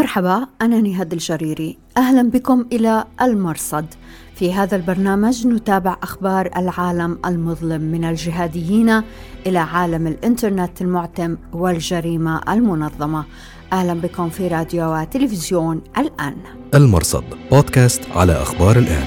مرحبا 0.00 0.46
أنا 0.62 0.80
نهاد 0.80 1.12
الجريري. 1.12 1.78
أهلا 1.96 2.30
بكم 2.30 2.64
إلى 2.72 3.04
المرصد. 3.22 3.86
في 4.34 4.52
هذا 4.52 4.76
البرنامج 4.76 5.46
نتابع 5.46 5.96
أخبار 6.02 6.50
العالم 6.56 7.18
المظلم 7.26 7.80
من 7.80 8.04
الجهاديين 8.04 9.02
إلى 9.46 9.58
عالم 9.58 10.06
الإنترنت 10.06 10.82
المعتم 10.82 11.36
والجريمة 11.52 12.40
المنظمة. 12.48 13.24
أهلا 13.72 13.94
بكم 13.94 14.28
في 14.28 14.48
راديو 14.48 14.94
وتلفزيون 14.94 15.80
الآن. 15.98 16.36
المرصد 16.74 17.24
بودكاست 17.50 18.02
على 18.14 18.32
أخبار 18.32 18.78
الآن. 18.78 19.06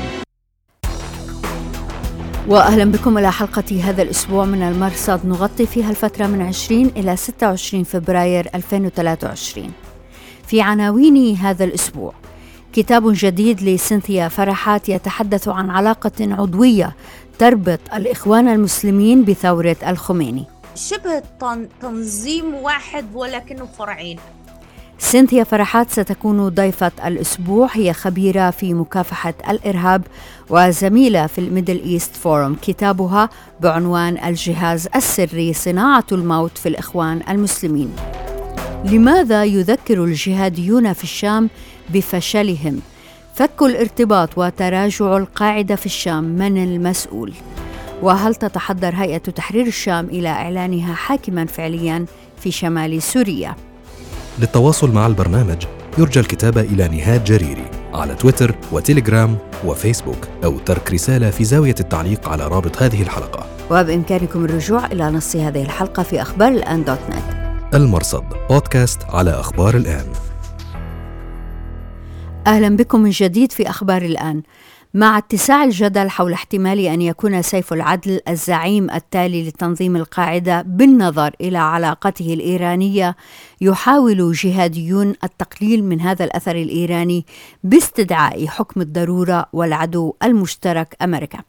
واهلا 2.48 2.91
بكم 2.91 3.18
إلى 3.18 3.32
حلقة 3.32 3.82
هذا 3.84 4.02
الأسبوع 4.02 4.46
من 4.46 4.62
المرصد. 4.62 5.25
نغطي 5.25 5.66
فيها 5.66 5.89
الفترة 5.89 6.28
من 6.28 6.41
20 6.41 6.86
إلى 6.86 7.16
26 7.16 7.84
فبراير 7.84 8.50
2023 8.55 9.71
في 10.54 10.61
عناوين 10.61 11.35
هذا 11.35 11.65
الأسبوع. 11.65 12.13
كتاب 12.73 13.03
جديد 13.07 13.63
لسنثيا 13.63 14.27
فرحات 14.27 14.89
يتحدث 14.89 15.48
عن 15.48 15.70
علاقة 15.70 16.11
عضوية 16.21 16.95
تربط 17.39 17.80
الإخوان 17.94 18.48
المسلمين 18.48 19.23
بثورة 19.25 19.75
الخميني. 19.88 20.45
شبه 20.75 21.23
تنظيم 21.81 22.53
واحد 22.53 23.05
ولكنه 23.13 23.66
فرعين. 23.66 24.20
سينثيا 24.97 25.44
فرحات 25.44 25.91
ستكون 25.91 26.49
ضيفة 26.49 26.91
الأسبوع 27.05 27.70
هي 27.72 27.94
خبيرة 27.94 28.49
في 28.49 28.73
مكافحة 28.73 29.33
الإرهاب 29.49 30.02
وزميلة 30.49 31.27
في 31.27 31.39
ال 31.40 31.45
Middle 31.45 31.81
East 31.84 32.16
Forum. 32.16 32.55
كتابها 32.61 33.30
بعنوان 33.61 34.17
الجهاز 34.25 34.88
السري 34.95 35.53
صناعة 35.53 36.05
الموت 36.11 36.58
في 36.58 36.70
الإخوان 36.70 37.22
المسلمين. 37.30 37.95
لماذا 38.86 39.44
يذكر 39.44 40.04
الجهاديون 40.04 40.94
في 40.94 41.04
الشام 41.04 41.50
بفشلهم؟ 41.90 42.80
فك 43.36 43.62
الارتباط 43.62 44.30
وتراجع 44.38 45.17
القاعدة 45.17 45.75
في 45.75 45.86
الشام 45.86 46.23
من 46.23 46.64
المسؤول؟ 46.64 47.34
وهل 48.02 48.36
تتحضر 48.36 48.95
هيئة 48.95 49.17
تحرير 49.17 49.66
الشام 49.66 50.06
إلى 50.06 50.28
إعلانها 50.28 50.94
حاكما 50.94 51.45
فعليا 51.45 52.06
في 52.40 52.52
شمال 52.52 53.02
سوريا؟ 53.02 53.56
للتواصل 54.40 54.92
مع 54.92 55.08
البرنامج 55.08 55.66
يرجى 55.97 56.20
الكتابة 56.20 56.62
إلى 56.62 56.88
نهاد 56.88 57.23
جريري 57.23 57.66
على 57.94 58.16
تويتر 58.16 58.56
وتليجرام 58.72 59.38
وفيسبوك 59.66 60.28
أو 60.44 60.59
ترك 60.59 60.92
رسالة 60.94 61.30
في 61.30 61.44
زاوية 61.44 61.75
التعليق 61.80 62.30
على 62.30 62.47
رابط 62.47 62.84
هذه 62.84 63.02
الحلقة. 63.02 63.45
وبإمكانكم 63.72 64.45
الرجوع 64.45 64.86
إلى 64.86 65.12
نص 65.12 65.36
هذه 65.36 65.62
الحلقة 65.62 66.03
في 66.03 66.22
أخبار 66.22 66.52
الآن 66.52 66.84
دوت 66.84 67.00
نت. 67.09 67.42
المرصد. 67.73 68.23
بودكاست 68.49 69.03
على 69.09 69.31
أخبار 69.31 69.75
الآن. 69.77 70.05
أهلا 72.47 72.75
بكم 72.75 73.02
من 73.02 73.09
جديد 73.09 73.52
في 73.52 73.69
أخبار 73.69 74.02
الآن. 74.02 74.41
مع 74.93 75.17
اتساع 75.17 75.63
الجدل 75.63 76.09
حول 76.09 76.33
احتمال 76.33 76.79
أن 76.79 77.01
يكون 77.01 77.41
سيف 77.41 77.73
العدل 77.73 78.19
الزعيم 78.29 78.91
التالي 78.91 79.47
لتنظيم 79.47 79.95
القاعدة 79.95 80.61
بالنظر 80.61 81.31
إلى 81.41 81.57
علاقته 81.57 82.33
الإيرانية 82.33 83.16
يحاول 83.61 84.33
جهاديون 84.33 85.13
التقليل 85.23 85.83
من 85.83 86.01
هذا 86.01 86.25
الأثر 86.25 86.55
الإيراني 86.55 87.25
باستدعاء 87.63 88.47
حكم 88.47 88.81
الضرورة 88.81 89.45
والعدو 89.53 90.13
المشترك 90.23 90.95
أمريكا. 91.01 91.39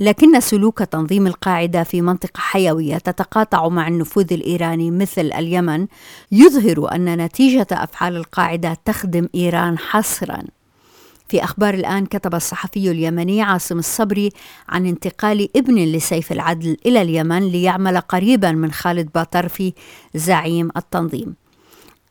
لكن 0.00 0.40
سلوك 0.40 0.78
تنظيم 0.82 1.26
القاعدة 1.26 1.82
في 1.82 2.02
منطقة 2.02 2.40
حيوية 2.40 2.98
تتقاطع 2.98 3.68
مع 3.68 3.88
النفوذ 3.88 4.32
الإيراني 4.32 4.90
مثل 4.90 5.32
اليمن 5.32 5.86
يظهر 6.32 6.94
أن 6.94 7.24
نتيجة 7.24 7.66
أفعال 7.72 8.16
القاعدة 8.16 8.76
تخدم 8.84 9.28
إيران 9.34 9.78
حصرا. 9.78 10.42
في 11.28 11.44
أخبار 11.44 11.74
الآن 11.74 12.06
كتب 12.06 12.34
الصحفي 12.34 12.90
اليمني 12.90 13.42
عاصم 13.42 13.78
الصبري 13.78 14.30
عن 14.68 14.86
انتقال 14.86 15.48
ابن 15.56 15.74
لسيف 15.74 16.32
العدل 16.32 16.76
إلى 16.86 17.02
اليمن 17.02 17.48
ليعمل 17.48 18.00
قريبا 18.00 18.52
من 18.52 18.72
خالد 18.72 19.08
باطرفي 19.14 19.72
زعيم 20.14 20.70
التنظيم. 20.76 21.34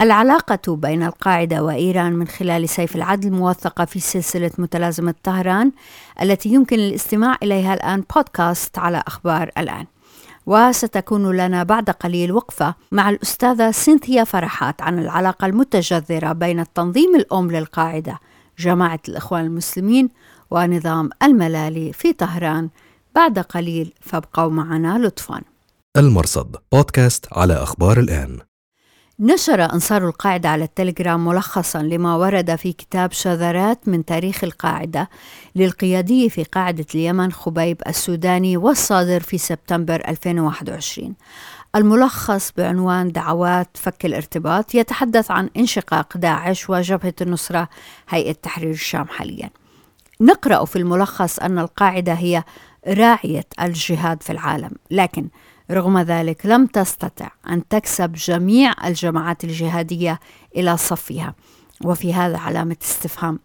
العلاقة 0.02 0.76
بين 0.76 1.04
القاعدة 1.04 1.64
وإيران 1.64 2.14
من 2.14 2.28
خلال 2.28 2.70
سيف 2.70 2.96
العدل 2.96 3.32
موثقة 3.32 3.86
في 3.86 4.00
سلسلة 4.00 4.52
متلازمة 4.58 5.16
طهران 5.24 5.72
التي 6.22 6.50
يمكن 6.50 6.80
الاستماع 6.80 7.38
إليها 7.44 7.74
الآن 7.74 8.04
بودكاست 8.16 8.78
على 8.78 9.04
أخبار 9.08 9.52
الآن. 9.58 9.86
وستكون 10.46 11.38
لنا 11.38 11.64
بعد 11.64 11.90
قليل 11.90 12.32
وقفة 12.32 12.76
مع 12.92 13.10
الأستاذة 13.10 13.72
سينثيا 13.72 14.24
فرحات 14.24 14.82
عن 14.82 15.00
العلاقة 15.00 15.46
المتجذرة 15.46 16.34
بين 16.34 16.60
التنظيم 16.60 17.16
الأم 17.16 17.52
للقاعدة 17.52 18.20
جماعة 18.60 19.00
الإخوان 19.10 19.46
المسلمين 19.46 20.10
ونظام 20.52 21.10
الملالي 21.24 21.94
في 21.94 22.14
طهران. 22.14 22.70
بعد 23.16 23.40
قليل 23.40 23.94
فابقوا 24.02 24.50
معنا 24.50 25.08
لطفا. 25.08 25.42
المرصد 25.98 26.56
بودكاست 26.72 27.26
على 27.32 27.54
أخبار 27.54 28.00
الآن. 28.00 28.47
نشر 29.20 29.74
أنصار 29.74 30.08
القاعدة 30.08 30.50
على 30.50 30.64
التليجرام 30.64 31.26
ملخصا 31.26 31.82
لما 31.82 32.16
ورد 32.16 32.56
في 32.56 32.74
كتاب 32.74 33.12
شذرات 33.12 33.88
من 33.88 34.06
تاريخ 34.06 34.44
القاعدة 34.44 35.10
للقيادي 35.56 36.30
في 36.30 36.44
قاعدة 36.44 36.86
اليمن 36.96 37.32
خبيب 37.32 37.82
السوداني 37.88 38.58
والصادر 38.58 39.20
في 39.20 39.38
سبتمبر 39.38 40.04
2021 40.08 41.16
الملخص 41.76 42.52
بعنوان 42.58 43.12
دعوات 43.12 43.78
فك 43.78 44.06
الارتباط 44.06 44.76
يتحدث 44.76 45.32
عن 45.32 45.50
انشقاق 45.58 46.18
داعش 46.18 46.70
وجبهة 46.70 47.14
النصرة 47.22 47.70
هيئة 48.10 48.32
تحرير 48.32 48.72
الشام 48.72 49.08
حاليا. 49.08 49.50
نقرأ 50.22 50.66
في 50.66 50.76
الملخص 50.76 51.40
أن 51.40 51.60
القاعدة 51.60 52.14
هي 52.14 52.44
راعية 52.88 53.46
الجهاد 53.62 54.24
في 54.24 54.32
العالم 54.32 54.72
لكن 54.92 55.28
رغم 55.72 56.00
ذلك 56.00 56.46
لم 56.46 56.66
تستطع 56.66 57.30
أن 57.50 57.68
تكسب 57.68 58.14
جميع 58.14 58.88
الجماعات 58.88 59.44
الجهادية 59.44 60.20
إلى 60.56 60.78
صفها 60.78 61.36
وفي 61.86 62.14
هذا 62.14 62.38
علامة 62.38 62.78
استفهام. 62.82 63.40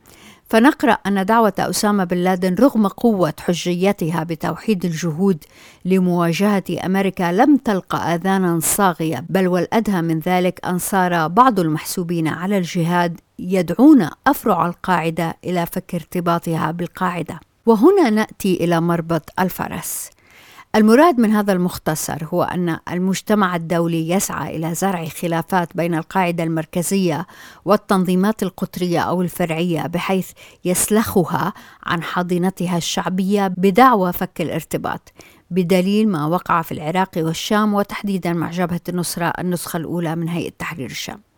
فنقرأ 0.53 0.93
أن 0.93 1.27
دعوة 1.27 1.53
أسامة 1.59 2.05
بن 2.05 2.17
لادن 2.17 2.55
رغم 2.55 2.87
قوة 2.87 3.35
حجيتها 3.41 4.23
بتوحيد 4.23 4.85
الجهود 4.85 5.45
لمواجهة 5.85 6.65
أمريكا 6.87 7.33
لم 7.33 7.57
تلقى 7.57 8.15
آذانا 8.15 8.61
صاغية 8.61 9.25
بل 9.29 9.49
والأدهى 9.49 10.03
من 10.03 10.19
ذلك 10.19 10.61
أن 10.67 10.79
صار 10.79 11.29
بعض 11.29 11.61
المحسوبين 11.61 12.29
على 12.29 12.59
الجهاد 12.59 13.21
يدعون 13.39 14.09
أفرع 14.27 14.67
القاعدة 14.67 15.37
إلى 15.45 15.67
فك 15.67 15.95
ارتباطها 15.95 16.71
بالقاعدة. 16.71 17.41
وهنا 17.67 18.11
نأتي 18.11 18.65
إلى 18.65 18.81
مربط 18.81 19.31
الفرس. 19.39 20.11
المراد 20.77 21.21
من 21.21 21.31
هذا 21.31 21.53
المختصر 21.53 22.25
هو 22.25 22.43
أن 22.43 22.79
المجتمع 22.93 23.57
الدولي 23.57 24.11
يسعى 24.11 24.57
إلى 24.57 24.75
زرع 24.75 25.05
خلافات 25.05 25.77
بين 25.77 25.95
القاعدة 25.95 26.45
المركزية 26.45 27.27
والتنظيمات 27.65 28.43
القطرية 28.43 29.01
أو 29.01 29.23
الفرعية 29.23 29.87
بحيث 29.87 30.31
يسلخها 30.65 31.53
عن 31.83 32.03
حاضنتها 32.03 32.77
الشعبية 32.77 33.49
بدعوى 33.49 34.13
فك 34.13 34.41
الارتباط. 34.41 35.13
بدليل 35.51 36.09
ما 36.09 36.27
وقع 36.27 36.63
في 36.63 36.73
العراق 36.73 37.11
والشام 37.17 37.75
وتحديدا 37.75 38.33
مع 38.33 38.51
جبهة 38.51 38.81
النصرة 38.89 39.33
النسخة 39.39 39.77
الأولى 39.77 40.17
من 40.17 40.29
هيئة 40.29 40.53
تحرير 40.59 40.91
الشام. 40.91 41.32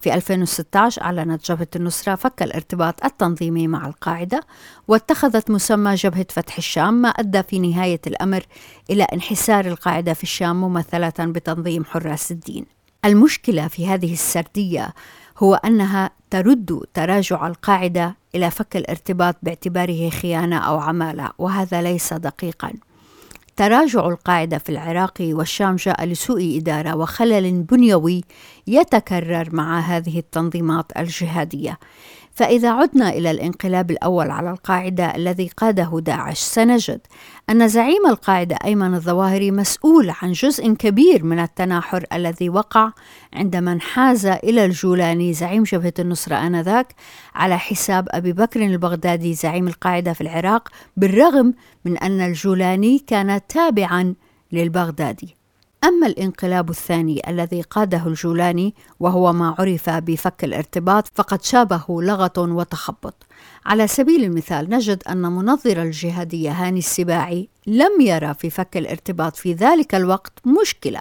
في 0.00 0.14
2016 0.14 1.02
أعلنت 1.02 1.50
جبهة 1.50 1.68
النصرة 1.76 2.14
فك 2.14 2.42
الارتباط 2.42 3.04
التنظيمي 3.04 3.68
مع 3.68 3.86
القاعدة 3.86 4.40
واتخذت 4.88 5.50
مسمى 5.50 5.94
جبهة 5.94 6.26
فتح 6.30 6.56
الشام 6.56 6.94
ما 6.94 7.08
أدى 7.08 7.42
في 7.42 7.58
نهاية 7.58 8.00
الأمر 8.06 8.42
إلى 8.90 9.02
انحسار 9.02 9.66
القاعدة 9.66 10.14
في 10.14 10.22
الشام 10.22 10.60
ممثلة 10.60 11.12
بتنظيم 11.18 11.84
حراس 11.84 12.30
الدين. 12.32 12.66
المشكلة 13.04 13.68
في 13.68 13.86
هذه 13.86 14.12
السردية 14.12 14.94
هو 15.38 15.54
أنها 15.54 16.10
ترد 16.30 16.84
تراجع 16.94 17.46
القاعدة 17.46 18.16
إلى 18.34 18.50
فك 18.50 18.76
الارتباط 18.76 19.36
باعتباره 19.42 20.10
خيانة 20.10 20.58
أو 20.58 20.78
عمالة 20.78 21.30
وهذا 21.38 21.82
ليس 21.82 22.12
دقيقا 22.12 22.72
تراجع 23.58 24.08
القاعدة 24.08 24.58
في 24.58 24.68
العراق 24.68 25.14
والشام 25.20 25.76
جاء 25.76 26.04
لسوء 26.04 26.58
إدارة 26.58 26.96
وخلل 26.96 27.62
بنيوي 27.62 28.20
يتكرر 28.66 29.48
مع 29.52 29.80
هذه 29.80 30.18
التنظيمات 30.18 30.92
الجهادية. 30.96 31.78
فإذا 32.38 32.70
عدنا 32.70 33.08
إلى 33.08 33.30
الانقلاب 33.30 33.90
الأول 33.90 34.30
على 34.30 34.50
القاعدة 34.50 35.16
الذي 35.16 35.50
قاده 35.56 36.00
داعش 36.02 36.38
سنجد 36.38 37.00
أن 37.50 37.68
زعيم 37.68 38.06
القاعدة 38.06 38.58
أيمن 38.64 38.94
الظواهري 38.94 39.50
مسؤول 39.50 40.12
عن 40.22 40.32
جزء 40.32 40.72
كبير 40.72 41.24
من 41.24 41.38
التناحر 41.38 42.04
الذي 42.12 42.48
وقع 42.48 42.92
عندما 43.34 43.72
انحاز 43.72 44.26
إلى 44.26 44.64
الجولاني 44.64 45.32
زعيم 45.32 45.62
جبهة 45.62 45.92
النصرة 45.98 46.36
آنذاك 46.36 46.94
على 47.34 47.58
حساب 47.58 48.08
أبي 48.10 48.32
بكر 48.32 48.62
البغدادي 48.62 49.34
زعيم 49.34 49.68
القاعدة 49.68 50.12
في 50.12 50.20
العراق 50.20 50.68
بالرغم 50.96 51.54
من 51.84 51.98
أن 51.98 52.20
الجولاني 52.20 52.98
كان 52.98 53.40
تابعا 53.48 54.14
للبغدادي. 54.52 55.37
أما 55.84 56.06
الانقلاب 56.06 56.70
الثاني 56.70 57.30
الذي 57.30 57.62
قاده 57.62 58.06
الجولاني 58.06 58.74
وهو 59.00 59.32
ما 59.32 59.54
عرف 59.58 59.90
بفك 59.90 60.44
الارتباط 60.44 61.08
فقد 61.14 61.42
شابه 61.42 61.84
لغط 61.88 62.38
وتخبط. 62.38 63.26
على 63.66 63.86
سبيل 63.86 64.24
المثال 64.24 64.70
نجد 64.70 65.02
أن 65.08 65.22
منظر 65.22 65.82
الجهادية 65.82 66.50
هاني 66.50 66.78
السباعي 66.78 67.48
لم 67.66 68.00
يرى 68.00 68.34
في 68.34 68.50
فك 68.50 68.76
الارتباط 68.76 69.36
في 69.36 69.52
ذلك 69.52 69.94
الوقت 69.94 70.32
مشكلة 70.62 71.00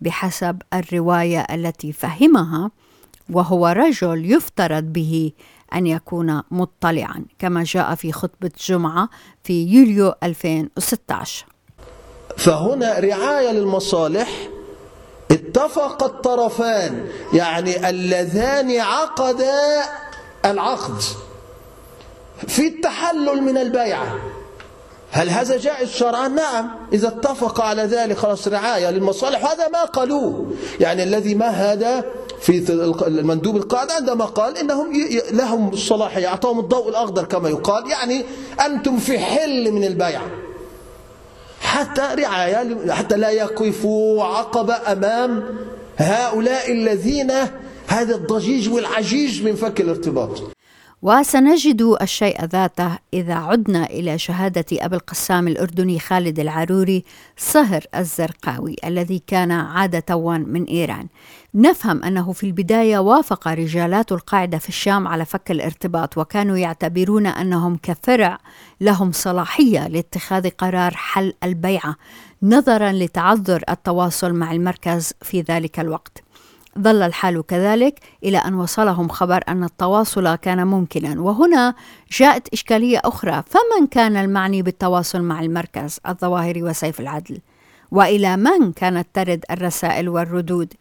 بحسب 0.00 0.62
الرواية 0.74 1.40
التي 1.40 1.92
فهمها 1.92 2.70
وهو 3.30 3.66
رجل 3.66 4.32
يفترض 4.32 4.84
به 4.84 5.32
أن 5.74 5.86
يكون 5.86 6.42
مطلعا 6.50 7.24
كما 7.38 7.62
جاء 7.62 7.94
في 7.94 8.12
خطبة 8.12 8.50
جمعة 8.68 9.08
في 9.44 9.66
يوليو 9.66 10.14
2016 10.22 11.55
فهنا 12.36 12.98
رعاية 12.98 13.50
للمصالح. 13.50 14.48
اتفق 15.30 16.04
الطرفان 16.04 17.06
يعني 17.32 17.88
اللذان 17.88 18.80
عقدا 18.80 19.82
العقد 20.44 21.02
في 22.48 22.66
التحلل 22.66 23.42
من 23.42 23.58
البيعة. 23.58 24.16
هل 25.10 25.30
هذا 25.30 25.56
جائز 25.56 25.90
شرعا؟ 25.90 26.28
نعم. 26.28 26.70
إذا 26.92 27.08
اتفق 27.08 27.60
على 27.60 27.82
ذلك 27.82 28.16
خلاص 28.16 28.48
رعاية 28.48 28.90
للمصالح 28.90 29.52
هذا 29.52 29.68
ما 29.68 29.84
قالوه. 29.84 30.52
يعني 30.80 31.02
الذي 31.02 31.34
مهد 31.34 32.04
في 32.40 32.72
المندوب 33.06 33.56
القاعدة 33.56 33.94
عندما 33.94 34.24
قال 34.24 34.58
إنهم 34.58 34.92
لهم 35.30 35.68
الصلاحية 35.68 36.26
أعطاهم 36.26 36.58
الضوء 36.58 36.88
الأخضر 36.88 37.24
كما 37.24 37.48
يقال. 37.48 37.90
يعني 37.90 38.24
أنتم 38.66 38.98
في 38.98 39.18
حل 39.18 39.72
من 39.72 39.84
البيعة 39.84 40.45
حتى 41.66 42.22
رعاية 42.22 42.92
حتى 42.92 43.16
لا 43.16 43.30
يقفوا 43.30 44.24
عقبة 44.24 44.74
أمام 44.92 45.42
هؤلاء 45.96 46.72
الذين 46.72 47.32
هذا 47.86 48.14
الضجيج 48.14 48.68
والعجيج 48.68 49.44
من 49.44 49.54
فك 49.54 49.80
الارتباط. 49.80 50.55
وسنجد 51.02 51.96
الشيء 52.02 52.44
ذاته 52.44 52.98
إذا 53.14 53.34
عدنا 53.34 53.84
إلى 53.84 54.18
شهادة 54.18 54.64
أبي 54.72 54.96
القسام 54.96 55.48
الأردني 55.48 55.98
خالد 55.98 56.38
العروري 56.38 57.04
صهر 57.36 57.84
الزرقاوي 57.94 58.76
الذي 58.84 59.22
كان 59.26 59.52
عاد 59.52 60.02
توا 60.02 60.38
من 60.38 60.64
إيران. 60.64 61.06
نفهم 61.54 62.04
أنه 62.04 62.32
في 62.32 62.46
البداية 62.46 62.98
وافق 62.98 63.48
رجالات 63.48 64.12
القاعدة 64.12 64.58
في 64.58 64.68
الشام 64.68 65.08
على 65.08 65.24
فك 65.24 65.50
الارتباط 65.50 66.18
وكانوا 66.18 66.56
يعتبرون 66.56 67.26
أنهم 67.26 67.76
كفرع 67.82 68.38
لهم 68.80 69.12
صلاحية 69.12 69.88
لاتخاذ 69.88 70.50
قرار 70.50 70.94
حل 70.94 71.34
البيعة 71.44 71.96
نظرا 72.42 72.92
لتعذر 72.92 73.62
التواصل 73.70 74.32
مع 74.32 74.52
المركز 74.52 75.12
في 75.22 75.40
ذلك 75.40 75.80
الوقت. 75.80 76.25
ظل 76.80 77.02
الحال 77.02 77.46
كذلك 77.46 78.00
إلى 78.24 78.38
أن 78.38 78.54
وصلهم 78.54 79.08
خبر 79.08 79.44
أن 79.48 79.64
التواصل 79.64 80.34
كان 80.34 80.66
ممكنا. 80.66 81.20
وهنا 81.20 81.74
جاءت 82.12 82.48
إشكالية 82.52 83.00
أخرى. 83.04 83.42
فمن 83.46 83.86
كان 83.86 84.16
المعني 84.16 84.62
بالتواصل 84.62 85.22
مع 85.22 85.40
المركز 85.40 86.00
الظواهري 86.08 86.62
وسيف 86.62 87.00
العدل؟ 87.00 87.38
وإلى 87.90 88.36
من 88.36 88.72
كانت 88.72 89.08
ترد 89.14 89.44
الرسائل 89.50 90.08
والردود؟ 90.08 90.74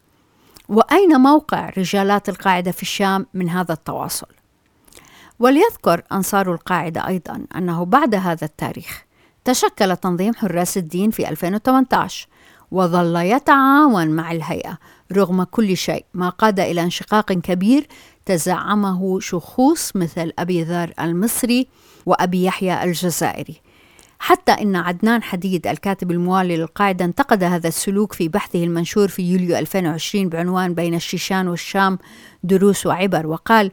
وأين 0.70 1.20
موقع 1.20 1.70
رجالات 1.78 2.30
القاعدة 2.30 2.72
في 2.72 2.82
الشام 2.82 3.26
من 3.34 3.50
هذا 3.50 3.74
التواصل؟ 3.74 4.28
وليذكر 5.40 6.02
أنصار 6.12 6.54
القاعدة 6.54 7.08
أيضا 7.08 7.46
أنه 7.56 7.86
بعد 7.86 8.16
هذا 8.16 8.46
التاريخ 8.46 9.06
تشكل 9.46 9.98
تنظيم 9.98 10.34
حراس 10.34 10.78
الدين 10.78 11.12
في 11.12 11.30
2018 11.30 12.28
وظل 12.72 13.16
يتعاون 13.16 14.08
مع 14.08 14.32
الهيئة 14.32 14.78
رغم 15.12 15.44
كل 15.44 15.78
شيء. 15.78 16.06
ما 16.14 16.30
قاد 16.30 16.60
إلى 16.60 16.84
انشقاق 16.84 17.34
كبير 17.34 17.88
تزعمه 18.26 19.20
شخوص 19.20 19.96
مثل 19.96 20.32
أبي 20.40 20.64
ذر 20.64 20.94
المصري 21.00 21.68
وأبي 22.06 22.44
يحيى 22.44 22.84
الجزائري. 22.84 23.62
حتى 24.20 24.52
إن 24.52 24.76
عدنان 24.76 25.24
حديد 25.24 25.68
الكاتب 25.68 26.12
الموالي 26.12 26.58
للقاعدة 26.58 27.06
انتقد 27.06 27.44
هذا 27.44 27.68
السلوك 27.68 28.14
في 28.14 28.28
بحثه 28.28 28.64
المنشور 28.64 29.08
في 29.08 29.32
يوليو 29.32 29.58
2020 29.58 30.30
بعنوان 30.30 30.74
بين 30.74 30.96
الشيشان 30.96 31.48
والشام 31.48 32.00
دروس 32.44 32.86
وعبر 32.86 33.28
وقال 33.28 33.72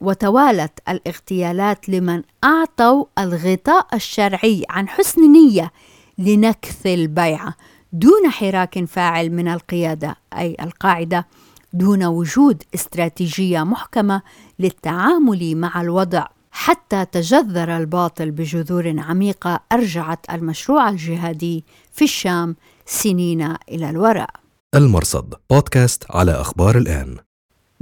وتوالت 0.00 0.72
الاغتيالات 0.88 1.88
لمن 1.88 2.22
أعطوا 2.44 3.04
الغطاء 3.18 3.86
الشرعي 3.94 4.64
عن 4.70 4.88
حسن 4.88 5.32
نية 5.32 5.72
لنكث 6.18 6.86
البيعة 6.86 7.54
دون 7.92 8.30
حراك 8.30 8.84
فاعل 8.84 9.30
من 9.30 9.48
القيادة 9.48 10.16
أي 10.38 10.56
القاعدة 10.62 11.26
دون 11.72 12.04
وجود 12.04 12.62
استراتيجية 12.74 13.62
محكمة 13.62 14.22
للتعامل 14.58 15.56
مع 15.56 15.80
الوضع 15.80 16.26
حتى 16.52 17.04
تجذر 17.04 17.76
الباطل 17.76 18.30
بجذور 18.30 18.94
عميقة 18.98 19.60
أرجعت 19.72 20.30
المشروع 20.30 20.88
الجهادي 20.88 21.64
في 21.92 22.04
الشام 22.04 22.56
سنين 22.86 23.54
إلى 23.68 23.90
الوراء. 23.90 24.30
المرصد 24.74 25.34
بودكاست 25.50 26.04
على 26.10 26.32
أخبار 26.32 26.78
الآن. 26.78 27.16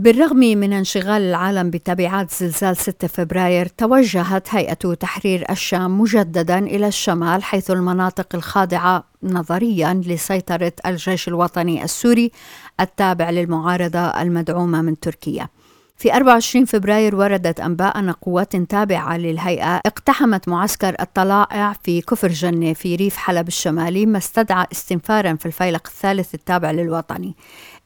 بالرغم 0.00 0.38
من 0.38 0.72
انشغال 0.72 1.22
العالم 1.22 1.70
بتبعات 1.70 2.30
زلزال 2.30 2.76
6 2.76 3.08
فبراير 3.08 3.66
توجهت 3.66 4.54
هيئة 4.54 4.94
تحرير 4.94 5.44
الشام 5.50 6.00
مجددا 6.00 6.58
إلى 6.58 6.86
الشمال 6.86 7.42
حيث 7.44 7.70
المناطق 7.70 8.34
الخاضعة 8.34 9.04
نظريا 9.22 10.02
لسيطرة 10.06 10.72
الجيش 10.86 11.28
الوطني 11.28 11.84
السوري 11.84 12.30
التابع 12.80 13.30
للمعارضة 13.30 13.98
المدعومة 13.98 14.82
من 14.82 15.00
تركيا. 15.00 15.48
في 15.96 16.14
24 16.14 16.64
فبراير 16.64 17.16
وردت 17.16 17.60
أنباء 17.60 17.98
أن 17.98 18.10
قوات 18.12 18.56
تابعة 18.56 19.16
للهيئة 19.16 19.76
اقتحمت 19.76 20.48
معسكر 20.48 20.96
الطلائع 21.00 21.72
في 21.82 22.00
كفر 22.00 22.28
جنة 22.28 22.72
في 22.72 22.96
ريف 22.96 23.16
حلب 23.16 23.48
الشمالي 23.48 24.06
ما 24.06 24.18
استدعى 24.18 24.66
استنفارا 24.72 25.34
في 25.34 25.46
الفيلق 25.46 25.82
الثالث 25.86 26.34
التابع 26.34 26.70
للوطني. 26.70 27.34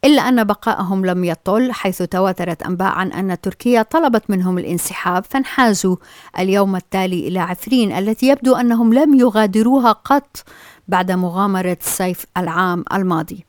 إلا 0.05 0.29
أن 0.29 0.45
بقائهم 0.45 1.07
لم 1.07 1.25
يطل 1.25 1.73
حيث 1.73 2.03
تواترت 2.03 2.63
أنباء 2.63 2.89
عن 2.89 3.13
أن 3.13 3.41
تركيا 3.41 3.83
طلبت 3.83 4.31
منهم 4.31 4.59
الانسحاب 4.59 5.25
فانحازوا. 5.25 5.97
اليوم 6.39 6.77
التالي 6.77 7.29
إلى 7.29 7.39
عفرين 7.39 7.93
التي 7.93 8.29
يبدو 8.29 8.55
أنهم 8.55 8.95
لم 8.95 9.15
يغادروها 9.15 9.93
قط 9.93 10.45
بعد 10.89 11.13
مغامرة 11.13 11.79
الصيف 11.81 12.27
العام 12.37 12.85
الماضي. 12.93 13.45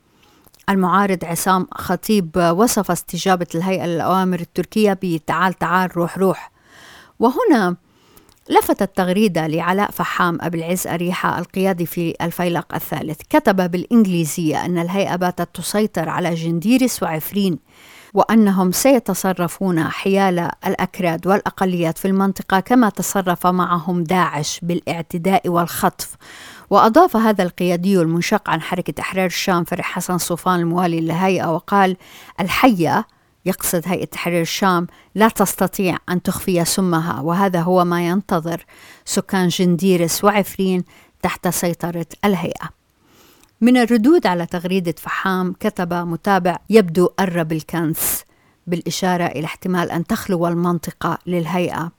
المعارض 0.68 1.24
عصام 1.24 1.66
خطيب 1.72 2.52
وصف 2.56 2.90
استجابة 2.90 3.46
الهيئة 3.54 3.86
للأوامر 3.86 4.40
التركية 4.40 4.98
بتعال 5.02 5.54
تعال 5.54 5.96
روح 5.96 6.18
روح. 6.18 6.50
وهنا 7.18 7.76
لفتت 8.50 8.96
تغريدة 8.96 9.46
لعلاء 9.46 9.90
فحام 9.90 10.38
أبو 10.40 10.56
العز 10.56 10.86
أريحة 10.86 11.38
القيادي 11.38 11.86
في 11.86 12.14
الفيلق 12.22 12.74
الثالث. 12.74 13.20
كتب 13.30 13.70
بالإنجليزية 13.70 14.64
أن 14.64 14.78
الهيئة 14.78 15.16
باتت 15.16 15.48
تسيطر 15.54 16.08
على 16.08 16.34
جنديرس 16.34 17.02
وعفرين 17.02 17.58
وأنهم 18.14 18.72
سيتصرفون 18.72 19.84
حيال 19.84 20.50
الأكراد 20.66 21.26
والأقليات 21.26 21.98
في 21.98 22.08
المنطقة 22.08 22.60
كما 22.60 22.88
تصرف 22.88 23.46
معهم 23.46 24.04
داعش 24.04 24.60
بالإعتداء 24.62 25.48
والخطف. 25.48 26.16
وأضاف 26.70 27.16
هذا 27.16 27.44
القيادي 27.44 28.00
المنشق 28.00 28.50
عن 28.50 28.62
حركة 28.62 29.00
إحرار 29.00 29.26
الشام 29.26 29.64
فرح 29.64 29.92
حسن 29.92 30.18
صوفان 30.18 30.60
الموالي 30.60 31.00
للهيئة 31.00 31.54
وقال 31.54 31.96
الحية 32.40 33.06
يقصد 33.46 33.82
هيئة 33.86 34.04
تحرير 34.04 34.40
الشام 34.40 34.86
لا 35.14 35.28
تستطيع 35.28 35.96
أن 36.08 36.22
تخفي 36.22 36.64
سمها 36.64 37.20
وهذا 37.20 37.60
هو 37.60 37.84
ما 37.84 38.06
ينتظر 38.06 38.64
سكان 39.04 39.48
جنديرس 39.48 40.24
وعفرين 40.24 40.84
تحت 41.22 41.48
سيطرة 41.48 42.06
الهيئة. 42.24 42.68
من 43.60 43.76
الردود 43.76 44.26
على 44.26 44.46
تغريدة 44.46 44.94
فحام 44.98 45.54
كتب 45.60 45.92
متابع 45.92 46.56
يبدو 46.70 47.06
قرب 47.06 47.52
الكنس 47.52 48.22
بالإشارة 48.66 49.24
إلى 49.24 49.44
احتمال 49.44 49.90
أن 49.90 50.06
تخلو 50.06 50.46
المنطقة 50.46 51.18
للهيئة. 51.26 51.92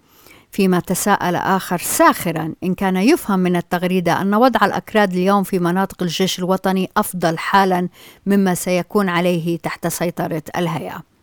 فيما 0.51 0.79
تساءل 0.79 1.35
آخر 1.35 1.77
ساخرا 1.77 2.53
إن 2.63 2.73
كان 2.73 2.95
يفهم 2.95 3.39
من 3.39 3.55
التغريدة 3.55 4.21
أن 4.21 4.35
وضع 4.35 4.65
الأكراد 4.65 5.13
اليوم 5.13 5.43
في 5.43 5.59
مناطق 5.59 6.03
الجيش 6.03 6.39
الوطني 6.39 6.89
أفضل 6.97 7.37
حالا 7.37 7.89
مما 8.25 8.55
سيكون 8.55 9.09
عليه 9.09 9.57
تحت 9.57 9.87
سيطرة 9.87 10.43
الهيئة. 10.57 11.14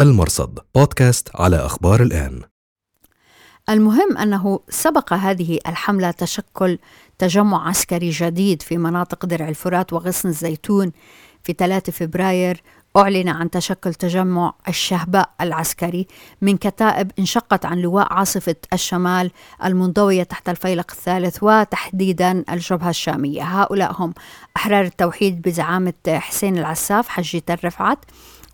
المرصد 0.00 0.58
بودكاست 0.74 1.28
على 1.34 1.56
أخبار 1.56 2.02
الآن. 2.02 2.40
المهم 3.68 4.18
أنه 4.18 4.60
سبق 4.68 5.12
هذه 5.12 5.58
الحملة 5.66 6.10
تشكل 6.10 6.78
تجمع 7.18 7.68
عسكري 7.68 8.10
جديد 8.10 8.62
في 8.62 8.78
مناطق 8.78 9.26
درع 9.26 9.48
الفرات 9.48 9.92
وغصن 9.92 10.28
الزيتون. 10.28 10.92
في 11.42 11.52
3 11.52 11.92
فبراير 11.92 12.62
أعلن 12.96 13.28
عن 13.28 13.50
تشكل 13.50 13.94
تجمع 13.94 14.54
الشهباء 14.68 15.30
العسكري 15.40 16.06
من 16.40 16.56
كتائب 16.56 17.10
انشقت 17.18 17.66
عن 17.66 17.78
لواء 17.78 18.12
عاصفة 18.12 18.56
الشمال 18.72 19.30
المنضوية 19.64 20.22
تحت 20.22 20.48
الفيلق 20.48 20.90
الثالث 20.90 21.38
وتحديدا 21.42 22.44
الجبهة 22.50 22.90
الشامية. 22.90 23.42
هؤلاء 23.42 23.92
هم 24.02 24.14
أحرار 24.56 24.84
التوحيد 24.84 25.42
بزعامة 25.42 25.94
حسين 26.08 26.58
العساف 26.58 27.08
حجة 27.08 27.42
الرفعت 27.50 27.98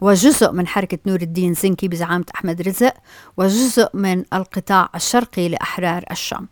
وجزء 0.00 0.52
من 0.52 0.66
حركة 0.66 0.98
نور 1.06 1.20
الدين 1.22 1.54
زنكي 1.54 1.88
بزعامة 1.88 2.24
أحمد 2.34 2.62
رزق 2.62 2.94
وجزء 3.36 3.88
من 3.94 4.24
القطاع 4.34 4.88
الشرقي 4.94 5.48
لأحرار 5.48 6.04
الشام. 6.10 6.48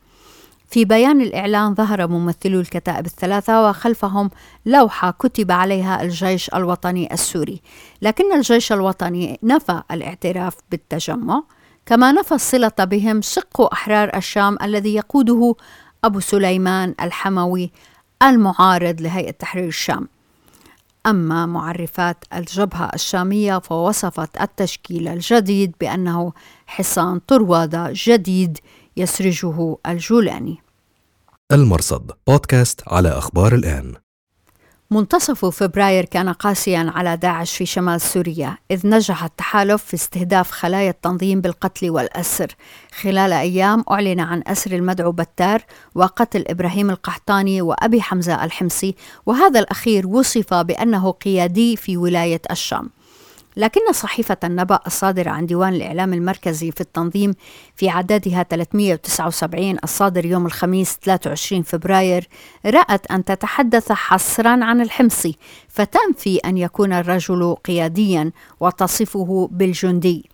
في 0.70 0.84
بيان 0.84 1.20
الإعلان 1.20 1.74
ظهر 1.74 2.06
ممثلو 2.06 2.60
الكتائب 2.60 3.06
الثلاثة 3.06 3.68
وخلفهم 3.68 4.30
لوحة 4.66 5.10
كتب 5.10 5.50
عليها 5.50 6.02
الجيش 6.02 6.50
الوطني 6.54 7.12
السوري. 7.12 7.62
لكن 8.02 8.32
الجيش 8.32 8.72
الوطني 8.72 9.38
نفى 9.42 9.82
الاعتراف 9.90 10.54
بالتجمع 10.70 11.42
كما 11.86 12.12
نفى 12.12 12.34
الصلة 12.34 12.72
بهم 12.78 13.22
شق 13.22 13.72
أحرار 13.72 14.16
الشام 14.16 14.58
الذي 14.62 14.94
يقوده 14.94 15.54
أبو 16.04 16.20
سليمان 16.20 16.94
الحموي 17.00 17.70
المعارض 18.22 19.00
لهيئة 19.00 19.30
تحرير 19.30 19.68
الشام. 19.68 20.08
أما 21.10 21.46
معرفات 21.46 22.24
الجبهة 22.34 22.90
الشامية 22.94 23.58
فوصفت 23.58 24.40
التشكيل 24.40 25.08
الجديد 25.08 25.74
بأنه 25.80 26.32
حصان 26.66 27.18
طروادة 27.18 27.90
جديد 27.92 28.58
يسرجه 28.96 29.76
الجولاني. 29.86 30.58
المرصد 31.52 32.10
بودكاست 32.26 32.82
على 32.86 33.08
أخبار 33.08 33.54
الآن. 33.54 33.94
منتصف 34.90 35.45
فبراير 35.45 36.04
كان 36.04 36.28
قاسيا 36.28 36.92
على 36.95 37.16
داعش 37.16 37.57
في 37.57 37.66
شمال 37.66 38.00
سوريا 38.00 38.59
إذ 38.71 38.87
نجح 38.87 39.25
التحالف 39.25 39.85
في 39.85 39.95
استهداف 39.95 40.50
خلايا 40.50 40.90
التنظيم 40.90 41.40
بالقتل 41.40 41.90
والأسر. 41.90 42.54
خلال 43.00 43.33
أيام 43.33 43.85
أعلن 43.90 44.21
عن 44.21 44.42
أسر 44.47 44.73
المدعو 44.73 45.12
بتار 45.12 45.62
وقتل 45.95 46.45
إبراهيم 46.49 46.90
القحطاني 46.90 47.62
وأبي 47.62 48.02
حمزة 48.02 48.45
الحمصي 48.45 48.95
وهذا 49.26 49.61
الأخير 49.61 50.07
وصف 50.07 50.54
بأنه 50.54 51.11
قيادي 51.11 51.76
في 51.76 51.97
ولاية 51.97 52.42
الشام. 52.50 52.90
لكن 53.58 53.92
صحيفة 53.92 54.36
النبأ 54.44 54.80
الصادرة 54.86 55.30
عن 55.30 55.46
ديوان 55.46 55.74
الإعلام 55.74 56.14
المركزي 56.14 56.70
في 56.70 56.80
التنظيم 56.80 57.34
في 57.76 57.88
عددها 57.88 58.42
379 58.42 59.78
الصادر 59.84 60.26
يوم 60.26 60.46
الخميس 60.46 60.98
23 61.02 61.62
فبراير 61.62 62.28
رأت 62.66 63.10
أن 63.10 63.24
تتحدث 63.24 63.92
حصرا 63.92 64.64
عن 64.64 64.80
الحمصي 64.80 65.36
فتنفي 65.68 66.36
أن 66.36 66.58
يكون 66.58 66.92
الرجل 66.92 67.54
قياديا 67.64 68.32
وتصفه 68.60 69.48
بالجندي 69.52 70.30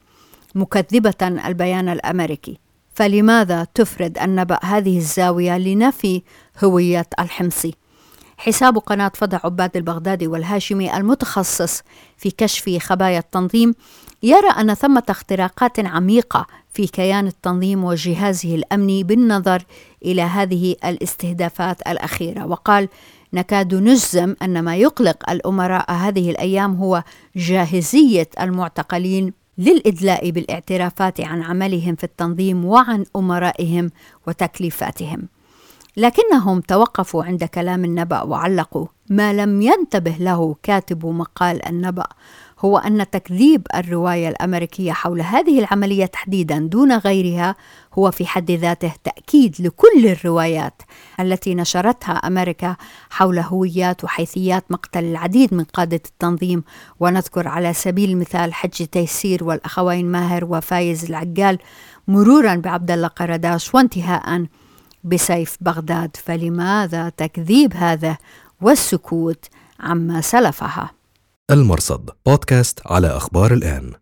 مكذبة 0.54 1.28
البيان 1.46 1.88
الأمريكي 1.88 2.58
فلماذا 2.94 3.66
تفرد 3.74 4.18
النبأ 4.18 4.58
هذه 4.62 4.98
الزاوية 4.98 5.58
لنفي 5.58 6.22
هوية 6.64 7.06
الحمصي؟ 7.20 7.74
حساب 8.36 8.78
قناة 8.78 9.12
فضع 9.14 9.40
عباد 9.44 9.76
البغدادي 9.76 10.26
والهاشمي 10.26 10.96
المتخصص 10.96 11.82
في 12.16 12.30
كشف 12.30 12.78
خبايا 12.82 13.18
التنظيم 13.18 13.74
يرى 14.22 14.48
أن 14.48 14.74
ثمة 14.74 15.02
اختراقات 15.08 15.80
عميقة 15.80 16.46
في 16.72 16.86
كيان 16.86 17.26
التنظيم 17.26 17.84
وجهازه 17.84 18.54
الأمني 18.54 19.04
بالنظر 19.04 19.64
إلى 20.04 20.22
هذه 20.22 20.76
الاستهدافات 20.84 21.88
الأخيرة. 21.88 22.46
وقال 22.46 22.88
نكاد 23.32 23.74
نجزم 23.74 24.34
أن 24.42 24.62
ما 24.62 24.76
يقلق 24.76 25.30
الأمراء 25.30 25.92
هذه 25.92 26.30
الأيام 26.30 26.74
هو 26.74 27.02
جاهزية 27.36 28.28
المعتقلين 28.40 29.32
للإدلاء 29.58 30.30
بالإعترافات 30.30 31.20
عن 31.20 31.42
عملهم 31.42 31.94
في 31.94 32.04
التنظيم 32.04 32.64
وعن 32.64 33.04
أمرائهم 33.16 33.90
وتكليفاتهم. 34.26 35.28
لكنهم 35.96 36.60
توقفوا 36.60 37.24
عند 37.24 37.44
كلام 37.44 37.84
النبأ 37.84 38.22
وعلقوا 38.22 38.86
ما 39.10 39.32
لم 39.32 39.62
ينتبه 39.62 40.16
له 40.20 40.56
كاتب 40.62 41.06
مقال 41.06 41.66
النبأ. 41.68 42.06
هو 42.60 42.78
أن 42.78 43.10
تكذيب 43.10 43.66
الرواية 43.74 44.28
الأمريكية 44.28 44.92
حول 44.92 45.20
هذه 45.20 45.58
العملية 45.58 46.06
تحديدا 46.06 46.58
دون 46.58 46.92
غيرها 46.92 47.54
هو 47.98 48.10
في 48.10 48.26
حد 48.26 48.50
ذاته 48.50 48.92
تأكيد 49.04 49.56
لكل 49.60 50.06
الروايات 50.06 50.82
التي 51.20 51.54
نشرتها 51.54 52.12
أمريكا 52.12 52.76
حول 53.10 53.38
هويات 53.38 54.04
وحيثيات 54.04 54.64
مقتل 54.70 55.04
العديد 55.04 55.54
من 55.54 55.64
قادة 55.64 56.00
التنظيم. 56.06 56.64
ونذكر 57.00 57.48
على 57.48 57.72
سبيل 57.72 58.10
المثال 58.10 58.54
حج 58.54 58.86
تيسير 58.86 59.44
والأخوين 59.44 60.06
ماهر 60.06 60.44
وفايز 60.44 61.04
العقال 61.04 61.58
مرورا 62.08 62.54
بعبد 62.54 62.90
الله 62.90 63.08
قرداش 63.08 63.74
وانتهاء 63.74 64.46
بسيف 65.04 65.56
بغداد 65.60 66.16
فلماذا 66.16 67.08
تكذيب 67.08 67.74
هذا 67.74 68.16
والسكوت 68.60 69.44
عما 69.80 70.20
سلفها؟ 70.20 70.90
المرصد 71.50 72.10
بودكاست 72.26 72.80
على 72.86 73.06
أخبار 73.06 73.52
الآن. 73.52 73.92